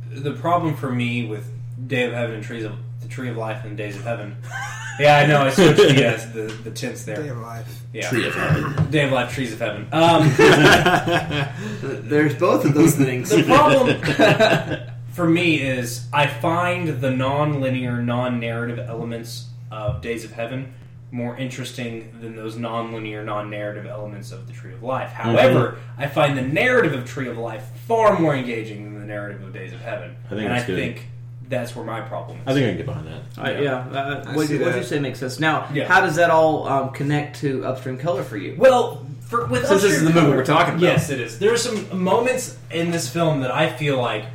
[0.10, 1.50] the problem for me with
[1.88, 4.36] Day of Heaven and Trees of the Tree of Life and Days of Heaven.
[5.00, 5.44] yeah, I know.
[5.44, 7.22] I switched the uh, the, the tints there.
[7.22, 7.84] Day of Life.
[7.94, 8.10] Yeah.
[8.10, 8.92] Tree of Heaven.
[8.92, 9.88] Day of Life, Trees of Heaven.
[9.92, 10.34] Um,
[12.10, 13.30] There's both of those things.
[13.30, 14.88] the problem
[15.18, 20.76] for me is I find the non-linear, non-narrative elements of Days of Heaven
[21.10, 25.10] more interesting than those non-linear, non-narrative elements of the Tree of Life.
[25.10, 29.42] However, I find the narrative of Tree of Life far more engaging than the narrative
[29.42, 30.76] of Days of Heaven, I think and that's I good.
[30.76, 31.08] think
[31.50, 32.44] that's where my problem is.
[32.46, 33.22] I think I can get behind that.
[33.40, 34.76] I, yeah, uh, I what see you that.
[34.78, 35.40] you say makes sense.
[35.40, 35.88] Now, Yeah.
[35.88, 38.56] how does that all um, connect to Upstream Color for you?
[38.56, 40.84] Well, for, with Since this is the movie we're talking about.
[40.84, 41.40] Yes, it is.
[41.40, 44.26] There are some moments in this film that I feel like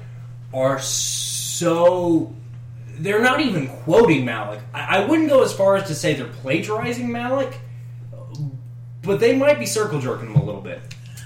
[0.55, 2.33] are so.
[2.99, 4.61] They're not even quoting Malick.
[4.73, 7.55] I, I wouldn't go as far as to say they're plagiarizing Malick,
[9.03, 10.81] but they might be circle jerking him a little bit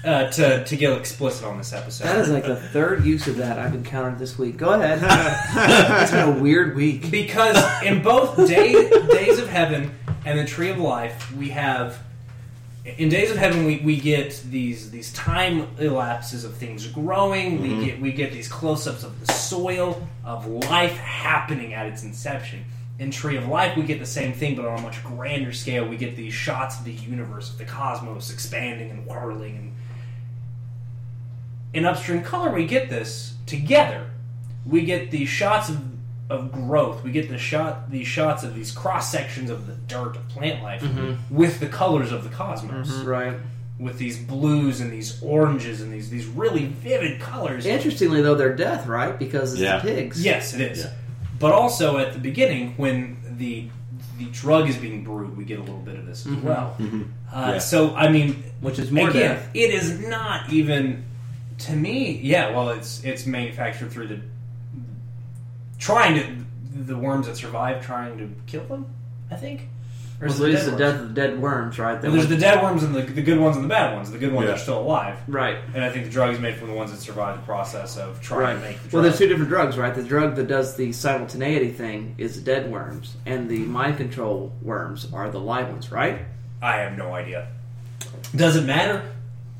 [0.04, 2.04] uh, to to get explicit on this episode.
[2.04, 4.56] That is like the third use of that I've encountered this week.
[4.56, 5.00] Go ahead.
[6.02, 7.10] it's been a weird week.
[7.10, 9.92] because in both day, Days of Heaven
[10.24, 11.98] and the Tree of Life, we have
[12.98, 17.60] in Days of Heaven we, we get these these time elapses of things growing.
[17.60, 17.84] We mm-hmm.
[17.84, 22.64] get we get these close ups of the soil of life happening at its inception.
[22.98, 25.86] In Tree of Life, we get the same thing, but on a much grander scale.
[25.86, 29.56] We get these shots of the universe, of the cosmos expanding and whirling.
[29.56, 29.74] And
[31.74, 34.06] in Upstream Color, we get this together
[34.66, 35.80] we get these shots of,
[36.28, 37.04] of growth.
[37.04, 40.62] We get the shot these shots of these cross sections of the dirt of plant
[40.62, 41.34] life mm-hmm.
[41.34, 43.06] with the colors of the cosmos, mm-hmm.
[43.06, 43.36] Right.
[43.78, 47.64] with these blues and these oranges and these these really vivid colors.
[47.66, 49.16] Interestingly, though, they're death, right?
[49.18, 49.78] Because it's Yeah.
[49.78, 50.24] the pigs.
[50.24, 50.84] Yes, it is.
[50.84, 50.90] Yeah.
[51.38, 53.68] But also at the beginning, when the
[54.18, 56.46] the drug is being brewed, we get a little bit of this as mm-hmm.
[56.46, 56.76] well.
[57.32, 57.58] Uh, Yeah.
[57.58, 59.50] So I mean, Which is more again, death.
[59.54, 61.04] it is not even
[61.58, 62.18] to me.
[62.22, 64.20] Yeah, well, it's it's manufactured through the
[65.78, 68.86] trying to the worms that survive trying to kill them.
[69.30, 69.68] I think.
[70.20, 72.00] Or Well, is it there's dead the death of the dead worms, right?
[72.00, 74.10] That Well, there's the dead worms and the, the good ones and the bad ones.
[74.10, 74.54] The good ones Yeah.
[74.54, 75.58] are still alive, right.
[75.74, 78.18] and I think the drug is made from the ones that survive the process of
[78.22, 78.54] trying Right.
[78.54, 78.92] to make the drug.
[78.94, 79.94] Well, there's two different drugs, right?
[79.94, 84.52] The drug that does the simultaneity thing is the dead worms, and the mind control
[84.62, 86.20] worms are the live ones, right?
[86.62, 87.48] I have no idea.
[88.34, 89.02] Does it matter?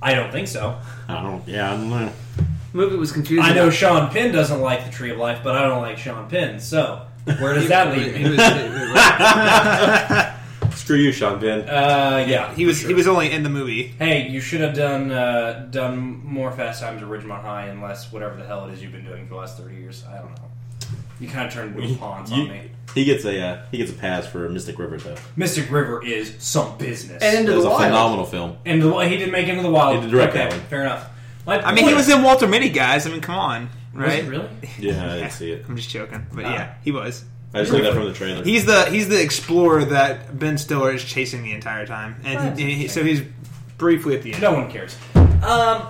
[0.01, 0.78] I don't think so.
[1.09, 1.47] I don't.
[1.47, 2.12] Yeah, I don't know.
[2.77, 3.44] Movie was confusing.
[3.44, 6.28] I know Sean Penn doesn't like the Tree of Life, but I don't like Sean
[6.28, 6.61] Penn.
[6.61, 7.07] So
[7.39, 8.36] where does that leave me?
[10.77, 11.69] Screw you, Sean Penn.
[11.69, 13.89] Uh, yeah, he was he was only in the movie.
[13.98, 18.12] Hey, you should have done uh, done more Fast Times at Ridgemont High and less
[18.12, 20.05] whatever the hell it is you've been doing for the last thirty years.
[20.09, 20.48] I don't know.
[21.19, 22.70] You kind of turned into pawns on me.
[22.94, 25.16] he gets a uh, he gets a pass for Mystic River though.
[25.35, 27.23] Mystic River is some business.
[27.23, 28.59] And It Into was the a phenomenal film.
[28.66, 29.97] And the, he didn't make Into the Wild.
[29.97, 30.61] He did direct okay, that one.
[30.69, 31.09] Fair enough.
[31.47, 33.06] My I mean, he was in Walter Mitty, guys.
[33.06, 34.23] I mean, come on, Was right?
[34.24, 34.48] he really?
[34.78, 35.64] Yeah, I didn't see it.
[35.68, 36.52] I'm just joking, but Ah.
[36.52, 37.24] yeah, he was.
[37.55, 38.43] I just knew that from the trailer.
[38.44, 42.74] He's the he's the explorer that Ben Stiller is chasing the entire time, and he,
[42.74, 43.23] he- so he's
[43.78, 44.43] briefly at the end.
[44.43, 44.97] No one cares.
[45.43, 45.86] Um,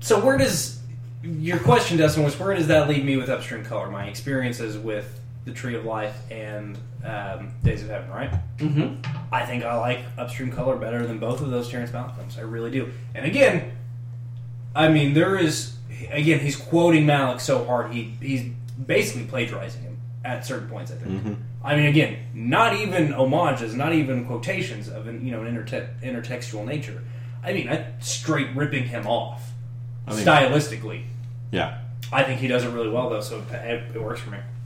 [0.00, 0.80] so where does
[1.22, 3.90] your question, Dustin, was where does that leave me with Upstream Color?
[3.90, 8.30] My experiences with the Tree of Life and um, Days of Heaven, right?
[8.58, 9.04] Mhm.
[9.30, 12.38] I think I like Upstream Color better than both of those Terrence Malick films.
[12.38, 12.90] I really do.
[13.14, 13.72] And again,
[14.74, 15.76] I mean, there is
[16.10, 18.50] again he's quoting Malick so hard he he's
[18.86, 20.90] basically plagiarizing him at certain points.
[20.90, 21.10] I think.
[21.20, 21.34] Mm-hmm.
[21.62, 26.00] I mean, again, not even homages, not even quotations of an you know an interte-
[26.02, 27.02] intertextual nature.
[27.42, 29.50] I mean, I straight ripping him off
[30.06, 31.04] I think- stylistically.
[31.50, 31.78] Yeah.
[32.12, 34.38] I think he does it really well though, so it, it works for me.